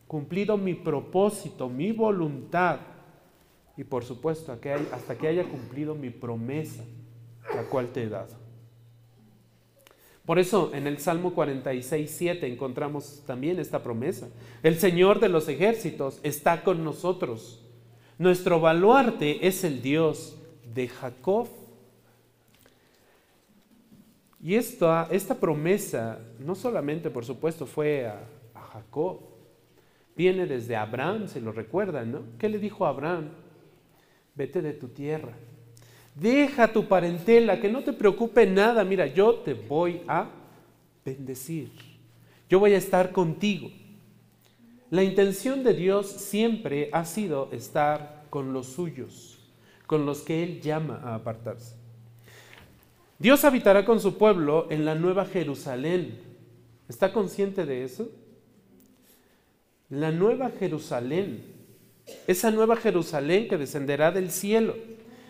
cumplido 0.07 0.57
mi 0.57 0.73
propósito, 0.73 1.69
mi 1.69 1.91
voluntad. 1.91 2.79
Y 3.77 3.83
por 3.83 4.03
supuesto 4.03 4.51
hasta 4.91 5.15
que 5.15 5.27
haya 5.27 5.43
cumplido 5.43 5.93
mi 5.93 6.09
promesa, 6.09 6.83
la 7.53 7.61
cual 7.69 7.89
te 7.89 8.01
he 8.01 8.09
dado. 8.09 8.46
Por 10.27 10.39
eso 10.39 10.71
en 10.73 10.87
el 10.87 10.97
Salmo 10.97 11.33
46, 11.33 12.13
7 12.13 12.47
encontramos 12.47 13.23
también 13.25 13.61
esta 13.61 13.81
promesa. 13.81 14.27
El 14.61 14.77
Señor 14.77 15.21
de 15.21 15.29
los 15.29 15.47
ejércitos 15.47 16.19
está 16.21 16.65
con 16.65 16.83
nosotros. 16.83 17.63
Nuestro 18.17 18.59
baluarte 18.59 19.47
es 19.47 19.63
el 19.63 19.81
Dios 19.81 20.35
de 20.75 20.89
Jacob. 20.89 21.47
Y 24.43 24.55
esta, 24.55 25.07
esta 25.11 25.35
promesa 25.35 26.19
no 26.39 26.55
solamente, 26.55 27.09
por 27.09 27.23
supuesto, 27.23 27.65
fue 27.65 28.05
a, 28.05 28.19
a 28.53 28.61
Jacob, 28.73 29.21
viene 30.17 30.45
desde 30.45 30.75
Abraham, 30.75 31.29
se 31.29 31.39
lo 31.39 31.53
recuerdan, 31.53 32.11
¿no? 32.11 32.21
¿Qué 32.37 32.49
le 32.49 32.59
dijo 32.59 32.85
a 32.85 32.89
Abraham? 32.89 33.29
Vete 34.35 34.61
de 34.61 34.73
tu 34.73 34.89
tierra, 34.89 35.37
deja 36.19 36.71
tu 36.71 36.87
parentela, 36.87 37.59
que 37.59 37.69
no 37.69 37.83
te 37.83 37.93
preocupe 37.93 38.45
nada, 38.45 38.83
mira, 38.83 39.07
yo 39.07 39.35
te 39.35 39.53
voy 39.53 40.01
a 40.07 40.29
bendecir, 41.05 41.71
yo 42.49 42.59
voy 42.59 42.73
a 42.73 42.77
estar 42.77 43.11
contigo. 43.11 43.69
La 44.89 45.03
intención 45.03 45.63
de 45.63 45.73
Dios 45.73 46.07
siempre 46.07 46.89
ha 46.93 47.05
sido 47.05 47.49
estar 47.51 48.25
con 48.29 48.53
los 48.53 48.67
suyos, 48.67 49.51
con 49.85 50.05
los 50.05 50.21
que 50.21 50.43
Él 50.43 50.61
llama 50.61 51.01
a 51.03 51.15
apartarse. 51.15 51.75
Dios 53.19 53.43
habitará 53.43 53.85
con 53.85 53.99
su 53.99 54.17
pueblo 54.17 54.67
en 54.69 54.85
la 54.85 54.95
nueva 54.95 55.25
Jerusalén. 55.25 56.19
¿Está 56.87 57.11
consciente 57.11 57.65
de 57.65 57.83
eso? 57.83 58.09
la 59.89 60.11
nueva 60.11 60.51
Jerusalén, 60.59 61.43
esa 62.25 62.51
nueva 62.51 62.75
Jerusalén 62.75 63.47
que 63.47 63.57
descenderá 63.57 64.11
del 64.11 64.31
cielo. 64.31 64.75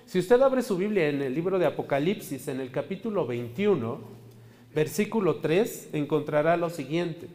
Si 0.08 0.20
usted 0.20 0.42
abre 0.42 0.62
su 0.62 0.78
Biblia 0.78 1.10
en 1.10 1.22
el 1.22 1.36
libro 1.36 1.60
de 1.60 1.66
Apocalipsis, 1.66 2.48
en 2.48 2.62
el 2.62 2.72
capítulo 2.72 3.28
21, 3.28 4.00
versículo 4.74 5.42
3, 5.42 5.90
encontrará 5.92 6.56
lo 6.56 6.70
siguiente. 6.70 7.28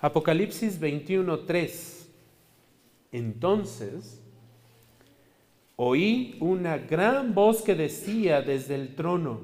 Apocalipsis 0.00 0.80
21, 0.80 1.38
3. 1.38 2.08
Entonces, 3.12 4.20
oí 5.76 6.36
una 6.40 6.78
gran 6.78 7.32
voz 7.32 7.62
que 7.62 7.76
decía 7.76 8.42
desde 8.42 8.74
el 8.74 8.96
trono, 8.96 9.42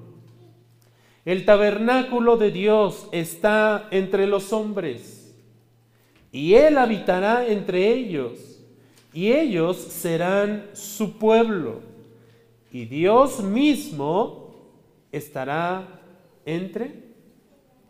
el 1.24 1.44
tabernáculo 1.44 2.36
de 2.36 2.50
Dios 2.50 3.08
está 3.12 3.86
entre 3.92 4.26
los 4.26 4.52
hombres 4.52 5.36
y 6.32 6.54
Él 6.54 6.78
habitará 6.78 7.46
entre 7.46 7.92
ellos, 7.92 8.60
y 9.12 9.30
ellos 9.30 9.76
serán 9.76 10.66
su 10.72 11.16
pueblo, 11.16 11.94
y 12.76 12.84
Dios 12.84 13.42
mismo 13.42 14.54
estará 15.10 15.98
entre 16.44 17.04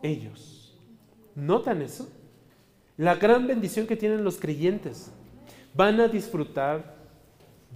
ellos. 0.01 0.77
¿Notan 1.35 1.81
eso? 1.81 2.09
La 2.95 3.15
gran 3.15 3.47
bendición 3.47 3.85
que 3.85 3.97
tienen 3.97 4.23
los 4.23 4.37
creyentes. 4.37 5.11
Van 5.73 5.99
a 5.99 6.07
disfrutar 6.07 6.95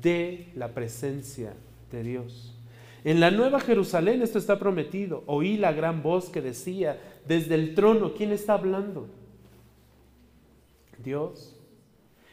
de 0.02 0.54
la 0.56 0.70
presencia 0.70 1.54
de 1.92 2.02
Dios. 2.02 2.58
En 3.04 3.20
la 3.20 3.30
nueva 3.30 3.60
Jerusalén 3.60 4.22
esto 4.22 4.40
está 4.40 4.58
prometido. 4.58 5.26
Oí 5.26 5.58
la 5.58 5.74
gran 5.74 6.02
voz 6.02 6.30
que 6.30 6.40
decía 6.42 6.98
desde 7.28 7.56
el 7.56 7.76
trono, 7.76 8.14
¿quién 8.14 8.32
está 8.32 8.54
hablando? 8.54 9.10
Dios. 11.04 11.61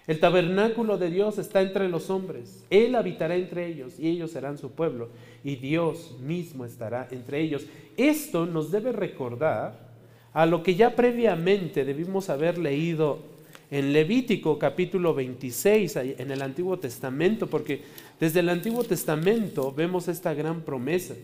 El 0.09 0.21
tabernáculo 0.21 0.97
de 0.97 1.11
Dios 1.11 1.37
está 1.37 1.61
entre 1.61 1.87
los 1.89 2.09
hombres. 2.09 2.65
Él 2.71 2.95
habitará 2.95 3.37
entre 3.37 3.67
ellos 3.67 4.01
y 4.01 4.09
ellos 4.09 4.31
serán 4.31 4.57
su 4.57 4.71
pueblo. 4.71 5.11
Y 5.45 5.57
Dios 5.57 6.17
mismo 6.21 6.65
estará 6.65 7.07
entre 7.11 7.43
ellos. 7.43 7.67
Esto 7.99 8.47
nos 8.47 8.71
debe 8.71 8.91
recordar 8.93 9.87
a 10.33 10.47
lo 10.47 10.63
que 10.63 10.75
ya 10.75 10.97
previamente 10.97 11.85
debimos 11.85 12.31
haber 12.31 12.57
leído 12.57 13.19
en 13.71 13.93
Levítico 13.93 14.59
capítulo 14.59 15.13
26 15.13 15.97
en 15.97 16.31
el 16.31 16.41
Antiguo 16.41 16.79
Testamento, 16.79 17.47
porque 17.47 17.83
desde 18.19 18.41
el 18.41 18.49
Antiguo 18.49 18.85
Testamento 18.85 19.73
vemos 19.73 20.09
esta 20.09 20.33
gran 20.33 20.63
promesa. 20.63 21.17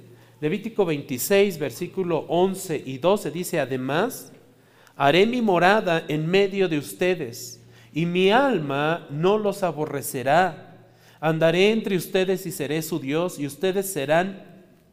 Levítico 0.42 0.84
26, 0.84 1.58
versículo 1.58 2.26
11 2.28 2.82
y 2.84 2.98
12 2.98 3.30
dice, 3.30 3.60
además, 3.60 4.30
haré 4.94 5.24
mi 5.24 5.40
morada 5.40 6.04
en 6.06 6.26
medio 6.26 6.68
de 6.68 6.76
ustedes, 6.76 7.63
y 7.94 8.06
mi 8.06 8.32
alma 8.32 9.06
no 9.08 9.38
los 9.38 9.62
aborrecerá. 9.62 10.88
Andaré 11.20 11.70
entre 11.70 11.96
ustedes 11.96 12.44
y 12.44 12.50
seré 12.50 12.82
su 12.82 12.98
Dios, 12.98 13.38
y 13.38 13.46
ustedes 13.46 13.90
serán 13.90 14.42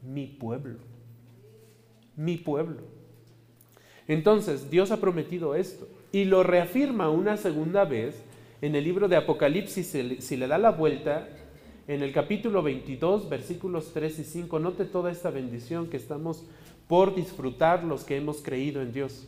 mi 0.04 0.28
pueblo. 0.28 0.78
Mi 2.16 2.38
pueblo. 2.38 2.84
Entonces, 4.08 4.70
Dios 4.70 4.92
ha 4.92 5.02
prometido 5.02 5.56
esto 5.56 5.88
y 6.12 6.26
lo 6.26 6.44
reafirma 6.44 7.10
una 7.10 7.38
segunda 7.38 7.86
vez 7.86 8.22
en 8.62 8.76
el 8.76 8.84
libro 8.84 9.08
de 9.08 9.16
Apocalipsis, 9.16 9.98
si 10.20 10.38
le 10.38 10.48
da 10.48 10.60
la 10.60 10.72
vuelta, 10.72 11.28
en 11.88 12.04
el 12.04 12.14
capítulo 12.14 12.62
22, 12.62 13.28
versículos 13.30 13.92
3 13.94 14.20
y 14.20 14.24
5. 14.24 14.60
Note 14.60 14.86
toda 14.86 15.12
esta 15.12 15.32
bendición 15.32 15.88
que 15.88 15.98
estamos 15.98 16.44
por 16.88 17.16
disfrutar 17.16 17.84
los 17.84 18.04
que 18.04 18.18
hemos 18.18 18.42
creído 18.42 18.82
en 18.82 18.94
Dios. 18.94 19.28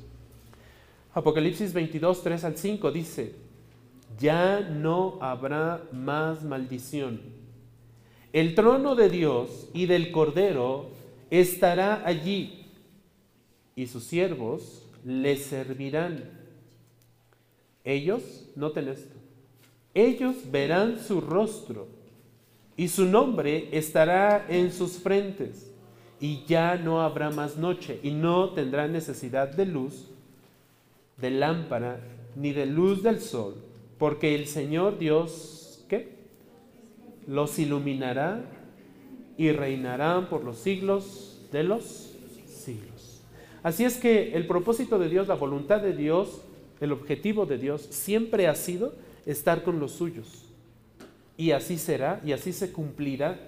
Apocalipsis 1.14 1.74
22, 1.74 2.22
3 2.22 2.44
al 2.44 2.58
5 2.58 2.92
dice, 2.92 3.43
ya 4.20 4.62
no 4.62 5.18
habrá 5.22 5.84
más 5.92 6.44
maldición. 6.44 7.22
El 8.32 8.56
trono 8.56 8.96
de 8.96 9.10
Dios 9.10 9.70
y 9.74 9.86
del 9.86 10.12
Cordero 10.12 10.90
estará 11.30 12.06
allí 12.06 12.66
y 13.76 13.88
sus 13.88 14.04
siervos 14.04 14.86
le 15.04 15.36
servirán. 15.38 16.24
Ellos, 17.84 18.50
noten 18.56 18.88
esto, 18.88 19.16
ellos 19.94 20.36
verán 20.52 21.00
su 21.00 21.22
rostro 21.22 21.88
y 22.76 22.88
su 22.88 23.06
nombre 23.06 23.70
estará 23.72 24.46
en 24.50 24.72
sus 24.72 24.94
frentes 24.94 25.72
y 26.20 26.44
ya 26.46 26.76
no 26.78 27.02
habrá 27.02 27.30
más 27.30 27.58
noche 27.58 28.00
y 28.02 28.12
no 28.12 28.52
tendrán 28.52 28.94
necesidad 28.94 29.50
de 29.50 29.66
luz, 29.66 30.08
de 31.18 31.30
lámpara, 31.30 32.00
ni 32.36 32.54
de 32.54 32.66
luz 32.66 33.04
del 33.04 33.20
sol, 33.20 33.56
porque 33.98 34.36
el 34.36 34.48
Señor 34.48 34.98
Dios, 34.98 35.86
¿qué? 35.88 36.16
Los 37.28 37.58
iluminará 37.60 38.44
y 39.38 39.52
reinarán 39.52 40.30
por 40.30 40.44
los 40.44 40.58
siglos 40.58 41.48
de 41.52 41.64
los 41.64 42.14
Así 43.64 43.86
es 43.86 43.98
que 43.98 44.36
el 44.36 44.46
propósito 44.46 45.00
de 45.00 45.08
Dios, 45.08 45.30
la 45.30 45.36
voluntad 45.36 45.82
de 45.82 45.96
Dios, 45.96 46.42
el 46.82 46.92
objetivo 46.92 47.46
de 47.46 47.58
Dios 47.58 47.82
siempre 47.90 48.48
ha 48.48 48.56
sido 48.56 48.94
estar 49.26 49.64
con 49.64 49.80
los 49.80 49.94
suyos. 49.94 50.50
Y 51.38 51.52
así 51.52 51.78
será 51.78 52.22
y 52.26 52.34
así 52.34 52.52
se 52.52 52.74
cumplirá. 52.74 53.40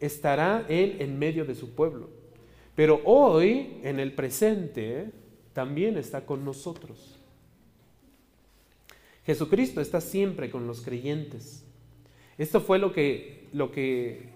Estará 0.00 0.66
Él 0.68 0.96
en 1.00 1.18
medio 1.18 1.46
de 1.46 1.54
su 1.54 1.74
pueblo. 1.74 2.10
Pero 2.74 3.00
hoy, 3.04 3.78
en 3.82 3.98
el 3.98 4.12
presente, 4.12 5.10
también 5.54 5.96
está 5.96 6.26
con 6.26 6.44
nosotros. 6.44 7.15
Jesucristo 9.26 9.80
está 9.80 10.00
siempre 10.00 10.50
con 10.50 10.66
los 10.66 10.80
creyentes. 10.80 11.64
Esto 12.38 12.60
fue 12.60 12.78
lo 12.78 12.92
que, 12.92 13.48
lo 13.52 13.72
que 13.72 14.30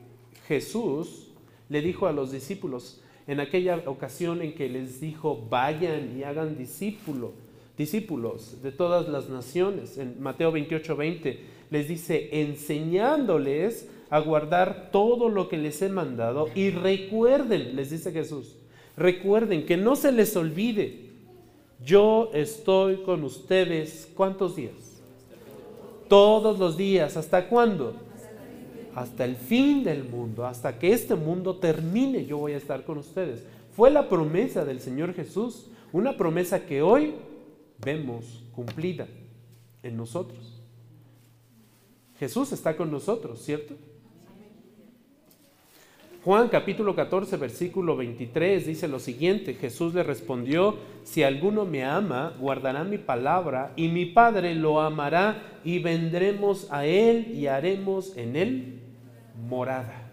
Jesús 0.48 1.28
le 1.68 1.80
dijo 1.80 2.08
a 2.08 2.12
los 2.12 2.32
discípulos 2.32 3.00
en 3.26 3.38
aquella 3.38 3.76
ocasión 3.86 4.42
en 4.42 4.54
que 4.54 4.68
les 4.68 5.00
dijo, 5.00 5.46
vayan 5.48 6.18
y 6.18 6.24
hagan 6.24 6.58
discípulo, 6.58 7.32
discípulos 7.78 8.60
de 8.62 8.72
todas 8.72 9.08
las 9.08 9.28
naciones. 9.28 9.96
En 9.98 10.20
Mateo 10.20 10.50
28, 10.50 10.96
20 10.96 11.38
les 11.70 11.86
dice, 11.86 12.28
enseñándoles 12.32 13.88
a 14.10 14.18
guardar 14.18 14.90
todo 14.90 15.28
lo 15.28 15.48
que 15.48 15.56
les 15.56 15.80
he 15.82 15.88
mandado 15.88 16.48
y 16.56 16.70
recuerden, 16.70 17.76
les 17.76 17.90
dice 17.90 18.10
Jesús, 18.10 18.56
recuerden 18.96 19.64
que 19.64 19.76
no 19.76 19.94
se 19.94 20.10
les 20.10 20.34
olvide, 20.34 21.09
yo 21.84 22.30
estoy 22.32 22.98
con 23.02 23.24
ustedes, 23.24 24.10
¿cuántos 24.14 24.56
días? 24.56 25.02
Todos 26.08 26.58
los 26.58 26.76
días, 26.76 27.16
¿hasta 27.16 27.48
cuándo? 27.48 27.94
hasta 28.94 29.24
el 29.24 29.36
fin 29.36 29.84
del 29.84 30.04
mundo, 30.04 30.46
hasta 30.46 30.78
que 30.78 30.92
este 30.92 31.14
mundo 31.14 31.56
termine, 31.56 32.26
yo 32.26 32.38
voy 32.38 32.52
a 32.52 32.56
estar 32.56 32.84
con 32.84 32.98
ustedes. 32.98 33.44
Fue 33.74 33.90
la 33.90 34.08
promesa 34.08 34.64
del 34.64 34.80
Señor 34.80 35.14
Jesús, 35.14 35.66
una 35.92 36.16
promesa 36.16 36.66
que 36.66 36.82
hoy 36.82 37.14
vemos 37.78 38.42
cumplida 38.54 39.06
en 39.82 39.96
nosotros. 39.96 40.60
Jesús 42.18 42.52
está 42.52 42.76
con 42.76 42.90
nosotros, 42.90 43.40
¿cierto? 43.42 43.74
Juan 46.22 46.50
capítulo 46.50 46.94
14, 46.94 47.38
versículo 47.38 47.96
23 47.96 48.66
dice 48.66 48.88
lo 48.88 48.98
siguiente, 48.98 49.54
Jesús 49.54 49.94
le 49.94 50.02
respondió, 50.02 50.76
si 51.02 51.22
alguno 51.22 51.64
me 51.64 51.82
ama, 51.82 52.36
guardará 52.38 52.84
mi 52.84 52.98
palabra 52.98 53.72
y 53.74 53.88
mi 53.88 54.04
Padre 54.04 54.54
lo 54.54 54.82
amará 54.82 55.60
y 55.64 55.78
vendremos 55.78 56.70
a 56.70 56.84
él 56.84 57.32
y 57.34 57.46
haremos 57.46 58.14
en 58.18 58.36
él 58.36 58.80
morada. 59.48 60.10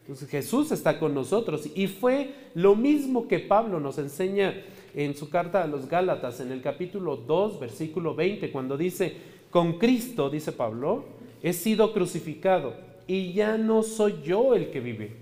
Entonces 0.00 0.28
Jesús 0.28 0.72
está 0.72 0.98
con 0.98 1.14
nosotros 1.14 1.68
y 1.72 1.86
fue 1.86 2.34
lo 2.54 2.74
mismo 2.74 3.28
que 3.28 3.38
Pablo 3.38 3.78
nos 3.78 3.96
enseña 3.98 4.54
en 4.96 5.14
su 5.14 5.30
carta 5.30 5.62
a 5.62 5.68
los 5.68 5.88
Gálatas 5.88 6.40
en 6.40 6.50
el 6.50 6.62
capítulo 6.62 7.16
2, 7.16 7.60
versículo 7.60 8.16
20, 8.16 8.50
cuando 8.50 8.76
dice, 8.76 9.14
con 9.50 9.78
Cristo, 9.78 10.28
dice 10.30 10.50
Pablo, 10.50 11.04
he 11.44 11.52
sido 11.52 11.92
crucificado 11.92 12.89
y 13.10 13.32
ya 13.32 13.58
no 13.58 13.82
soy 13.82 14.22
yo 14.22 14.54
el 14.54 14.70
que 14.70 14.78
vive, 14.78 15.16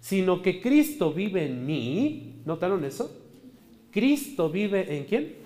sino 0.00 0.42
que 0.42 0.60
Cristo 0.60 1.14
vive 1.14 1.46
en 1.46 1.64
mí. 1.64 2.42
¿Notaron 2.44 2.84
eso? 2.84 3.10
Cristo 3.90 4.50
vive 4.50 4.98
en 4.98 5.04
quién? 5.04 5.36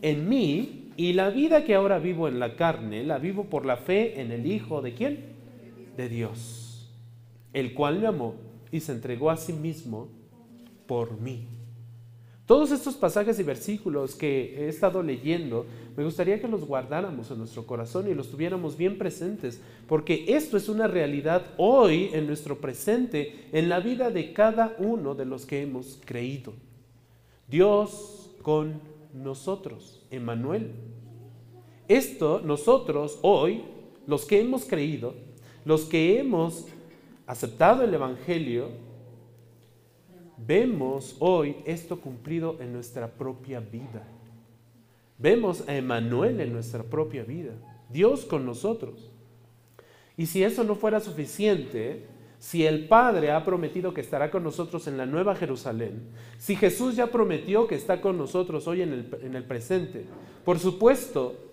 En 0.00 0.26
mí. 0.26 0.92
Y 0.96 1.12
la 1.12 1.28
vida 1.28 1.66
que 1.66 1.74
ahora 1.74 1.98
vivo 1.98 2.26
en 2.26 2.40
la 2.40 2.56
carne, 2.56 3.04
la 3.04 3.18
vivo 3.18 3.44
por 3.44 3.66
la 3.66 3.76
fe 3.76 4.22
en 4.22 4.32
el 4.32 4.46
Hijo 4.46 4.80
de 4.80 4.94
quién? 4.94 5.26
De 5.94 6.08
Dios, 6.08 6.90
el 7.52 7.74
cual 7.74 8.00
me 8.00 8.06
amó 8.06 8.36
y 8.72 8.80
se 8.80 8.92
entregó 8.92 9.28
a 9.28 9.36
sí 9.36 9.52
mismo 9.52 10.08
por 10.86 11.20
mí. 11.20 11.44
Todos 12.50 12.72
estos 12.72 12.96
pasajes 12.96 13.38
y 13.38 13.44
versículos 13.44 14.16
que 14.16 14.56
he 14.58 14.68
estado 14.68 15.04
leyendo, 15.04 15.66
me 15.96 16.02
gustaría 16.02 16.40
que 16.40 16.48
los 16.48 16.64
guardáramos 16.64 17.30
en 17.30 17.38
nuestro 17.38 17.64
corazón 17.64 18.10
y 18.10 18.14
los 18.14 18.28
tuviéramos 18.28 18.76
bien 18.76 18.98
presentes, 18.98 19.60
porque 19.86 20.24
esto 20.26 20.56
es 20.56 20.68
una 20.68 20.88
realidad 20.88 21.46
hoy 21.58 22.10
en 22.12 22.26
nuestro 22.26 22.60
presente, 22.60 23.46
en 23.52 23.68
la 23.68 23.78
vida 23.78 24.10
de 24.10 24.32
cada 24.32 24.74
uno 24.78 25.14
de 25.14 25.26
los 25.26 25.46
que 25.46 25.62
hemos 25.62 26.00
creído. 26.04 26.52
Dios 27.46 28.32
con 28.42 28.80
nosotros, 29.14 30.02
Emmanuel. 30.10 30.72
Esto 31.86 32.42
nosotros 32.44 33.20
hoy, 33.22 33.62
los 34.08 34.24
que 34.24 34.40
hemos 34.40 34.64
creído, 34.64 35.14
los 35.64 35.82
que 35.82 36.18
hemos 36.18 36.66
aceptado 37.28 37.84
el 37.84 37.94
Evangelio, 37.94 38.89
Vemos 40.46 41.16
hoy 41.18 41.56
esto 41.66 42.00
cumplido 42.00 42.56
en 42.60 42.72
nuestra 42.72 43.08
propia 43.08 43.60
vida. 43.60 44.02
Vemos 45.18 45.68
a 45.68 45.76
Emanuel 45.76 46.40
en 46.40 46.52
nuestra 46.52 46.82
propia 46.82 47.24
vida, 47.24 47.52
Dios 47.90 48.24
con 48.24 48.46
nosotros. 48.46 49.10
Y 50.16 50.26
si 50.26 50.42
eso 50.42 50.64
no 50.64 50.76
fuera 50.76 51.00
suficiente, 51.00 52.06
si 52.38 52.64
el 52.64 52.88
Padre 52.88 53.30
ha 53.30 53.44
prometido 53.44 53.92
que 53.92 54.00
estará 54.00 54.30
con 54.30 54.42
nosotros 54.42 54.86
en 54.86 54.96
la 54.96 55.04
Nueva 55.04 55.36
Jerusalén, 55.36 56.08
si 56.38 56.56
Jesús 56.56 56.96
ya 56.96 57.08
prometió 57.08 57.66
que 57.66 57.74
está 57.74 58.00
con 58.00 58.16
nosotros 58.16 58.66
hoy 58.66 58.80
en 58.80 58.94
el, 58.94 59.18
en 59.22 59.36
el 59.36 59.44
presente, 59.44 60.06
por 60.42 60.58
supuesto, 60.58 61.49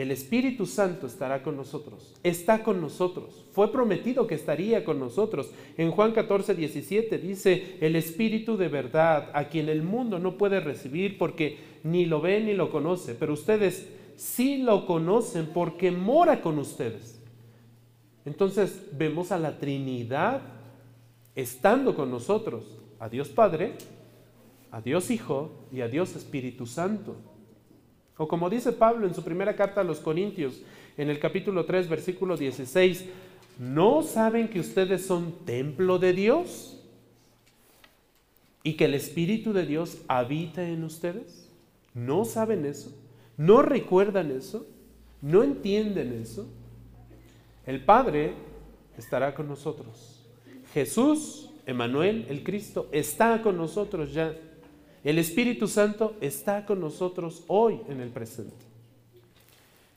el 0.00 0.10
Espíritu 0.10 0.66
Santo 0.66 1.06
estará 1.06 1.42
con 1.42 1.56
nosotros, 1.56 2.14
está 2.22 2.62
con 2.62 2.80
nosotros, 2.80 3.44
fue 3.52 3.70
prometido 3.70 4.26
que 4.26 4.34
estaría 4.34 4.84
con 4.84 4.98
nosotros. 4.98 5.50
En 5.76 5.90
Juan 5.90 6.12
14, 6.12 6.54
17 6.54 7.18
dice, 7.18 7.76
el 7.80 7.96
Espíritu 7.96 8.56
de 8.56 8.68
verdad, 8.68 9.30
a 9.34 9.48
quien 9.48 9.68
el 9.68 9.82
mundo 9.82 10.18
no 10.18 10.38
puede 10.38 10.60
recibir 10.60 11.18
porque 11.18 11.58
ni 11.82 12.06
lo 12.06 12.20
ve 12.20 12.40
ni 12.40 12.54
lo 12.54 12.70
conoce, 12.70 13.14
pero 13.14 13.34
ustedes 13.34 13.88
sí 14.16 14.58
lo 14.58 14.86
conocen 14.86 15.46
porque 15.46 15.90
mora 15.90 16.40
con 16.40 16.58
ustedes. 16.58 17.20
Entonces 18.24 18.86
vemos 18.92 19.32
a 19.32 19.38
la 19.38 19.58
Trinidad 19.58 20.42
estando 21.34 21.94
con 21.94 22.10
nosotros, 22.10 22.78
a 22.98 23.08
Dios 23.08 23.28
Padre, 23.28 23.74
a 24.70 24.80
Dios 24.80 25.10
Hijo 25.10 25.50
y 25.72 25.80
a 25.80 25.88
Dios 25.88 26.14
Espíritu 26.16 26.66
Santo. 26.66 27.16
O 28.20 28.28
como 28.28 28.50
dice 28.50 28.72
Pablo 28.72 29.06
en 29.06 29.14
su 29.14 29.24
primera 29.24 29.56
carta 29.56 29.80
a 29.80 29.84
los 29.84 29.98
Corintios, 29.98 30.60
en 30.98 31.08
el 31.08 31.18
capítulo 31.18 31.64
3, 31.64 31.88
versículo 31.88 32.36
16, 32.36 33.06
¿no 33.58 34.02
saben 34.02 34.48
que 34.48 34.60
ustedes 34.60 35.06
son 35.06 35.32
templo 35.46 35.98
de 35.98 36.12
Dios? 36.12 36.84
¿Y 38.62 38.74
que 38.74 38.84
el 38.84 38.92
Espíritu 38.92 39.54
de 39.54 39.64
Dios 39.64 40.02
habita 40.06 40.68
en 40.68 40.84
ustedes? 40.84 41.48
¿No 41.94 42.26
saben 42.26 42.66
eso? 42.66 42.94
¿No 43.38 43.62
recuerdan 43.62 44.32
eso? 44.32 44.66
¿No 45.22 45.42
entienden 45.42 46.12
eso? 46.12 46.46
El 47.64 47.82
Padre 47.82 48.34
estará 48.98 49.34
con 49.34 49.48
nosotros. 49.48 50.26
Jesús, 50.74 51.48
Emanuel, 51.64 52.26
el 52.28 52.44
Cristo, 52.44 52.86
está 52.92 53.40
con 53.40 53.56
nosotros 53.56 54.12
ya. 54.12 54.36
El 55.02 55.18
Espíritu 55.18 55.66
Santo 55.66 56.14
está 56.20 56.66
con 56.66 56.80
nosotros 56.80 57.44
hoy 57.46 57.80
en 57.88 58.00
el 58.00 58.10
presente. 58.10 58.66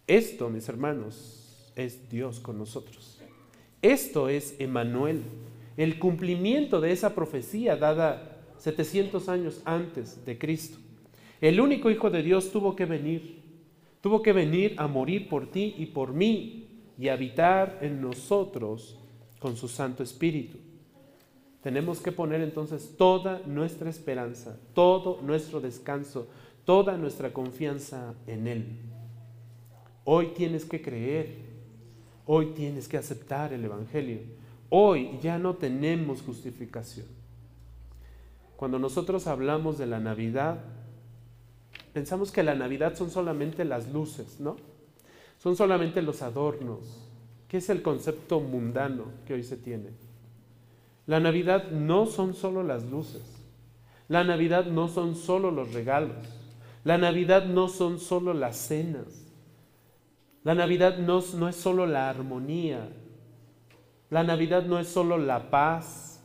Esto, 0.08 0.50
mis 0.50 0.70
hermanos, 0.70 1.72
es 1.76 2.10
Dios 2.10 2.40
con 2.40 2.58
nosotros. 2.58 3.20
Esto 3.82 4.30
es 4.30 4.56
Emanuel, 4.60 5.22
el 5.76 6.00
cumplimiento 6.00 6.80
de 6.80 6.94
esa 6.94 7.14
profecía 7.16 7.76
dada 7.76 8.40
700 8.60 9.28
años 9.28 9.62
antes 9.66 10.24
de 10.26 10.38
Cristo. 10.38 10.78
El 11.42 11.60
único 11.60 11.92
Hijo 11.92 12.10
de 12.10 12.24
Dios 12.24 12.50
tuvo 12.52 12.74
que 12.74 12.86
venir, 12.86 13.42
tuvo 14.00 14.22
que 14.22 14.32
venir 14.32 14.74
a 14.78 14.88
morir 14.88 15.28
por 15.28 15.52
ti 15.52 15.76
y 15.78 15.88
por 15.88 16.14
mí 16.14 16.68
y 16.98 17.10
habitar 17.10 17.80
en 17.82 18.00
nosotros 18.00 18.98
con 19.40 19.58
su 19.58 19.68
Santo 19.68 20.02
Espíritu. 20.02 20.58
Tenemos 21.64 22.02
que 22.02 22.12
poner 22.12 22.42
entonces 22.42 22.96
toda 22.98 23.42
nuestra 23.46 23.90
esperanza, 23.90 24.58
todo 24.74 25.22
nuestro 25.22 25.62
descanso, 25.62 26.28
toda 26.66 26.98
nuestra 26.98 27.32
confianza 27.32 28.16
en 28.28 28.48
Él. 28.48 28.80
Hoy 30.04 30.34
tienes 30.36 30.66
que 30.66 30.82
creer, 30.82 31.38
hoy 32.26 32.48
tienes 32.48 32.90
que 32.90 32.98
aceptar 32.98 33.54
el 33.54 33.64
Evangelio. 33.64 34.20
Hoy 34.70 35.18
ya 35.22 35.40
no 35.40 35.56
tenemos 35.56 36.22
justificación. 36.22 37.08
Cuando 38.58 38.78
nosotros 38.78 39.26
hablamos 39.28 39.78
de 39.78 39.86
la 39.86 40.02
Navidad, 40.02 40.60
pensamos 41.94 42.30
que 42.34 42.44
la 42.44 42.56
Navidad 42.56 42.96
son 42.96 43.10
solamente 43.10 43.64
las 43.64 43.88
luces, 43.88 44.42
¿no? 44.42 44.58
Son 45.40 45.56
solamente 45.56 46.02
los 46.02 46.22
adornos, 46.22 47.08
que 47.48 47.58
es 47.58 47.70
el 47.70 47.82
concepto 47.82 48.42
mundano 48.42 49.06
que 49.26 49.36
hoy 49.36 49.44
se 49.44 49.56
tiene. 49.56 50.03
La 51.06 51.20
Navidad 51.20 51.70
no 51.72 52.06
son 52.06 52.34
solo 52.34 52.64
las 52.64 52.84
luces. 52.86 53.22
La 54.08 54.24
Navidad 54.24 54.66
no 54.66 54.88
son 54.88 55.16
solo 55.16 55.52
los 55.52 55.74
regalos. 55.74 56.18
La 56.84 56.98
Navidad 56.98 57.46
no 57.46 57.68
son 57.68 58.00
solo 58.00 58.34
las 58.34 58.58
cenas. 58.58 59.32
La 60.44 60.56
Navidad 60.56 60.98
no, 60.98 61.24
no 61.36 61.48
es 61.48 61.56
solo 61.56 61.86
la 61.86 62.10
armonía. 62.10 62.90
La 64.10 64.24
Navidad 64.24 64.66
no 64.66 64.80
es 64.80 64.88
solo 64.88 65.18
la 65.18 65.50
paz. 65.50 66.22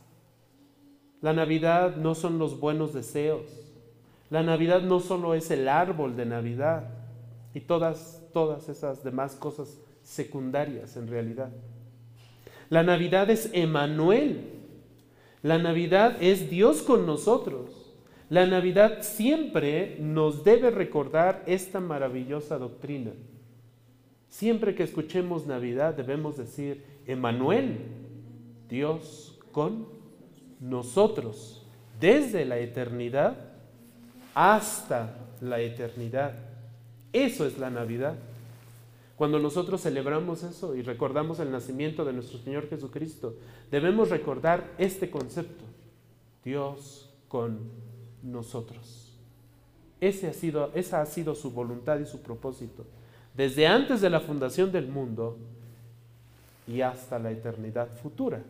La 1.21 1.33
Navidad 1.33 1.95
no 1.95 2.15
son 2.15 2.37
los 2.37 2.59
buenos 2.59 2.93
deseos. 2.93 3.41
La 4.29 4.43
Navidad 4.43 4.81
no 4.81 4.99
solo 4.99 5.33
es 5.33 5.49
el 5.51 5.67
árbol 5.67 6.15
de 6.15 6.25
Navidad 6.25 6.89
y 7.53 7.61
todas, 7.61 8.21
todas 8.31 8.69
esas 8.69 9.03
demás 9.03 9.35
cosas 9.35 9.79
secundarias 10.03 10.95
en 10.97 11.07
realidad. 11.07 11.49
La 12.69 12.83
Navidad 12.83 13.29
es 13.29 13.49
Emanuel, 13.53 14.58
la 15.41 15.57
Navidad 15.57 16.17
es 16.21 16.49
Dios 16.49 16.81
con 16.81 17.05
nosotros. 17.05 17.93
La 18.29 18.45
Navidad 18.45 19.01
siempre 19.01 19.97
nos 19.99 20.43
debe 20.43 20.69
recordar 20.69 21.43
esta 21.47 21.79
maravillosa 21.79 22.57
doctrina. 22.57 23.11
Siempre 24.27 24.75
que 24.75 24.83
escuchemos 24.83 25.47
Navidad 25.47 25.95
debemos 25.95 26.37
decir, 26.37 26.83
Emanuel, 27.07 27.77
Dios 28.69 29.39
con 29.51 29.87
nosotros, 30.59 31.65
desde 31.99 32.45
la 32.45 32.59
eternidad 32.59 33.35
hasta 34.35 35.15
la 35.41 35.59
eternidad. 35.59 36.33
Eso 37.11 37.47
es 37.47 37.57
la 37.57 37.71
Navidad. 37.71 38.15
Cuando 39.19 39.37
nosotros 39.37 39.81
celebramos 39.81 40.43
eso 40.43 40.75
y 40.75 40.81
recordamos 40.81 41.41
el 41.41 41.51
nacimiento 41.51 42.05
de 42.05 42.13
nuestro 42.13 42.39
Señor 42.39 42.69
Jesucristo, 42.69 43.35
debemos 43.69 44.09
recordar 44.09 44.71
este 44.77 45.11
concepto, 45.11 45.65
Dios 46.41 47.13
con 47.27 47.59
nosotros. 48.23 49.19
Ese 49.99 50.29
ha 50.29 50.33
sido, 50.33 50.71
esa 50.73 51.01
ha 51.01 51.05
sido 51.05 51.35
su 51.35 51.51
voluntad 51.51 51.99
y 51.99 52.05
su 52.05 52.21
propósito, 52.21 52.85
desde 53.35 53.67
antes 53.67 53.99
de 53.99 54.09
la 54.09 54.21
fundación 54.21 54.71
del 54.71 54.87
mundo 54.87 55.37
y 56.65 56.79
hasta 56.79 57.19
la 57.19 57.31
eternidad 57.31 57.89
futura 58.01 58.41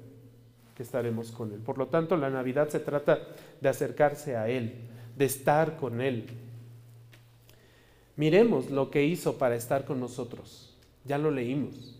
que 0.75 0.83
estaremos 0.83 1.31
con 1.31 1.51
Él. 1.51 1.61
Por 1.61 1.79
lo 1.79 1.87
tanto, 1.87 2.15
la 2.15 2.29
Navidad 2.29 2.69
se 2.69 2.79
trata 2.79 3.17
de 3.59 3.69
acercarse 3.69 4.37
a 4.37 4.47
Él, 4.47 4.87
de 5.17 5.25
estar 5.25 5.77
con 5.77 5.99
Él, 5.99 6.27
Miremos 8.19 8.69
lo 8.69 8.91
que 8.91 9.05
hizo 9.05 9.37
para 9.37 9.55
estar 9.55 9.85
con 9.85 10.01
nosotros. 10.01 10.75
Ya 11.05 11.17
lo 11.17 11.31
leímos. 11.31 11.97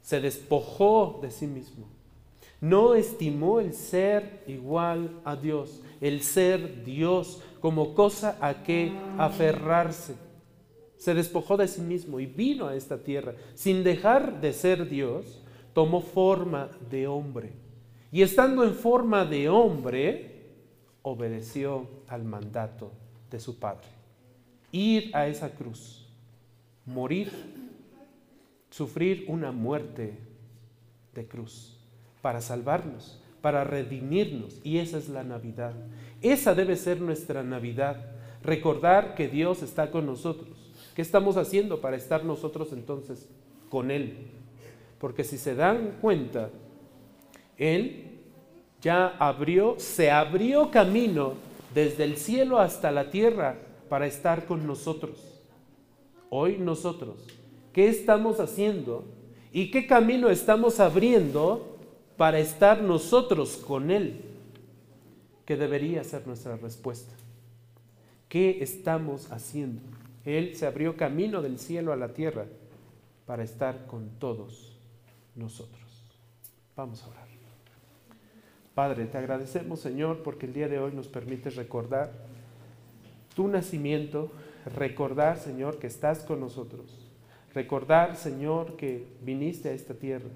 Se 0.00 0.18
despojó 0.18 1.18
de 1.20 1.30
sí 1.30 1.46
mismo. 1.46 1.88
No 2.58 2.94
estimó 2.94 3.60
el 3.60 3.74
ser 3.74 4.42
igual 4.46 5.20
a 5.26 5.36
Dios, 5.36 5.82
el 6.00 6.22
ser 6.22 6.82
Dios 6.84 7.42
como 7.60 7.94
cosa 7.94 8.38
a 8.40 8.62
que 8.62 8.90
aferrarse. 9.18 10.14
Se 10.96 11.12
despojó 11.12 11.58
de 11.58 11.68
sí 11.68 11.82
mismo 11.82 12.18
y 12.18 12.24
vino 12.24 12.68
a 12.68 12.74
esta 12.74 12.96
tierra. 12.96 13.34
Sin 13.54 13.84
dejar 13.84 14.40
de 14.40 14.54
ser 14.54 14.88
Dios, 14.88 15.42
tomó 15.74 16.00
forma 16.00 16.70
de 16.88 17.08
hombre. 17.08 17.52
Y 18.10 18.22
estando 18.22 18.64
en 18.64 18.72
forma 18.72 19.26
de 19.26 19.50
hombre, 19.50 20.46
obedeció 21.02 21.86
al 22.08 22.24
mandato 22.24 22.90
de 23.30 23.38
su 23.38 23.58
Padre 23.58 23.95
ir 24.72 25.10
a 25.14 25.26
esa 25.26 25.50
cruz, 25.50 26.06
morir, 26.84 27.30
sufrir 28.70 29.24
una 29.28 29.52
muerte 29.52 30.18
de 31.14 31.26
cruz 31.26 31.76
para 32.22 32.40
salvarnos, 32.40 33.20
para 33.40 33.64
redimirnos. 33.64 34.60
Y 34.64 34.78
esa 34.78 34.98
es 34.98 35.08
la 35.08 35.24
Navidad. 35.24 35.74
Esa 36.20 36.54
debe 36.54 36.76
ser 36.76 37.00
nuestra 37.00 37.42
Navidad. 37.42 38.04
Recordar 38.42 39.14
que 39.14 39.28
Dios 39.28 39.62
está 39.62 39.90
con 39.90 40.06
nosotros. 40.06 40.48
¿Qué 40.94 41.02
estamos 41.02 41.36
haciendo 41.36 41.80
para 41.80 41.96
estar 41.96 42.24
nosotros 42.24 42.72
entonces 42.72 43.28
con 43.70 43.90
Él? 43.90 44.28
Porque 44.98 45.24
si 45.24 45.38
se 45.38 45.54
dan 45.54 45.98
cuenta, 46.00 46.50
Él 47.58 48.20
ya 48.80 49.08
abrió, 49.18 49.76
se 49.78 50.10
abrió 50.10 50.70
camino 50.70 51.34
desde 51.74 52.04
el 52.04 52.16
cielo 52.16 52.58
hasta 52.58 52.90
la 52.90 53.10
tierra 53.10 53.56
para 53.88 54.06
estar 54.06 54.46
con 54.46 54.66
nosotros. 54.66 55.42
Hoy 56.30 56.58
nosotros, 56.58 57.26
¿qué 57.72 57.88
estamos 57.88 58.40
haciendo 58.40 59.04
y 59.52 59.70
qué 59.70 59.86
camino 59.86 60.28
estamos 60.28 60.80
abriendo 60.80 61.78
para 62.16 62.38
estar 62.38 62.82
nosotros 62.82 63.56
con 63.56 63.90
Él? 63.90 64.22
Que 65.44 65.56
debería 65.56 66.02
ser 66.04 66.26
nuestra 66.26 66.56
respuesta. 66.56 67.12
¿Qué 68.28 68.62
estamos 68.62 69.30
haciendo? 69.30 69.82
Él 70.24 70.56
se 70.56 70.66
abrió 70.66 70.96
camino 70.96 71.42
del 71.42 71.58
cielo 71.58 71.92
a 71.92 71.96
la 71.96 72.12
tierra 72.12 72.46
para 73.26 73.44
estar 73.44 73.86
con 73.86 74.10
todos 74.18 74.76
nosotros. 75.36 75.84
Vamos 76.74 77.02
a 77.04 77.08
orar. 77.08 77.26
Padre, 78.76 79.06
te 79.06 79.16
agradecemos 79.16 79.80
Señor 79.80 80.22
porque 80.22 80.44
el 80.44 80.52
día 80.52 80.68
de 80.68 80.78
hoy 80.78 80.92
nos 80.92 81.08
permite 81.08 81.48
recordar 81.48 82.12
tu 83.36 83.48
nacimiento, 83.48 84.32
recordar, 84.64 85.38
Señor, 85.38 85.78
que 85.78 85.86
estás 85.86 86.20
con 86.20 86.40
nosotros. 86.40 87.06
Recordar, 87.52 88.16
Señor, 88.16 88.76
que 88.76 89.06
viniste 89.20 89.68
a 89.68 89.72
esta 89.72 89.92
tierra. 89.92 90.30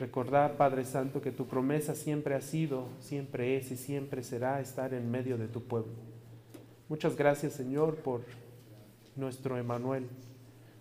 Recordar, 0.00 0.56
Padre 0.56 0.84
Santo, 0.84 1.22
que 1.22 1.30
tu 1.30 1.46
promesa 1.46 1.94
siempre 1.94 2.34
ha 2.34 2.40
sido, 2.40 2.88
siempre 2.98 3.56
es 3.56 3.70
y 3.70 3.76
siempre 3.76 4.24
será 4.24 4.60
estar 4.60 4.92
en 4.94 5.12
medio 5.12 5.38
de 5.38 5.46
tu 5.46 5.62
pueblo. 5.62 5.92
Muchas 6.88 7.14
gracias, 7.14 7.52
Señor, 7.52 7.96
por 7.96 8.22
nuestro 9.14 9.56
Emanuel. 9.56 10.08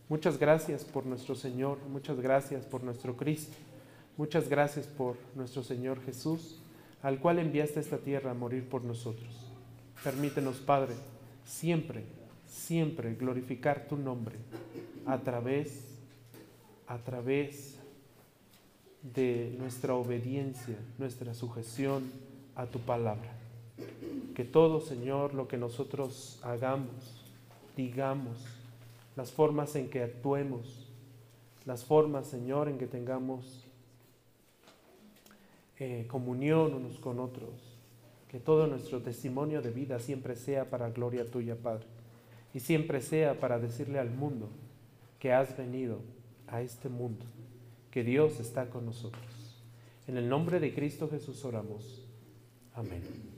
Muchas 0.07 0.39
gracias 0.39 0.85
por 0.85 1.05
nuestro 1.05 1.35
Señor, 1.35 1.77
muchas 1.87 2.19
gracias 2.19 2.65
por 2.65 2.83
nuestro 2.83 3.15
Cristo, 3.15 3.55
muchas 4.17 4.49
gracias 4.49 4.87
por 4.87 5.17
nuestro 5.35 5.61
Señor 5.61 6.01
Jesús, 6.01 6.59
al 7.03 7.19
cual 7.19 7.37
enviaste 7.37 7.77
a 7.77 7.83
esta 7.83 7.97
tierra 7.99 8.31
a 8.31 8.33
morir 8.33 8.67
por 8.67 8.83
nosotros. 8.83 9.48
Permítenos, 10.03 10.57
Padre, 10.57 10.93
siempre, 11.45 12.05
siempre 12.47 13.15
glorificar 13.15 13.87
tu 13.87 13.97
nombre 13.97 14.37
a 15.05 15.17
través, 15.17 15.83
a 16.87 16.97
través 16.99 17.77
de 19.01 19.55
nuestra 19.59 19.95
obediencia, 19.95 20.77
nuestra 20.97 21.33
sujeción 21.33 22.09
a 22.55 22.65
tu 22.65 22.79
palabra. 22.79 23.31
Que 24.35 24.45
todo, 24.45 24.79
Señor, 24.79 25.33
lo 25.33 25.47
que 25.47 25.57
nosotros 25.57 26.39
hagamos, 26.43 27.25
digamos, 27.75 28.37
las 29.17 29.31
formas 29.31 29.75
en 29.75 29.89
que 29.89 30.01
actuemos, 30.01 30.87
las 31.65 31.83
formas, 31.83 32.27
Señor, 32.27 32.69
en 32.69 32.77
que 32.77 32.87
tengamos 32.87 33.65
eh, 35.77 36.05
comunión 36.09 36.73
unos 36.73 36.99
con 36.99 37.19
otros, 37.19 37.68
que 38.29 38.39
todo 38.39 38.67
nuestro 38.67 39.01
testimonio 39.01 39.61
de 39.61 39.71
vida 39.71 39.99
siempre 39.99 40.35
sea 40.35 40.69
para 40.69 40.89
gloria 40.91 41.25
tuya, 41.29 41.55
Padre, 41.55 41.85
y 42.53 42.59
siempre 42.59 43.01
sea 43.01 43.39
para 43.39 43.59
decirle 43.59 43.99
al 43.99 44.11
mundo 44.11 44.49
que 45.19 45.33
has 45.33 45.57
venido 45.57 45.99
a 46.47 46.61
este 46.61 46.89
mundo 46.89 47.25
que 47.91 48.03
Dios 48.03 48.39
está 48.39 48.69
con 48.69 48.85
nosotros. 48.85 49.63
En 50.07 50.17
el 50.17 50.29
nombre 50.29 50.59
de 50.59 50.73
Cristo 50.73 51.09
Jesús 51.09 51.43
oramos. 51.43 52.05
Amén. 52.73 53.28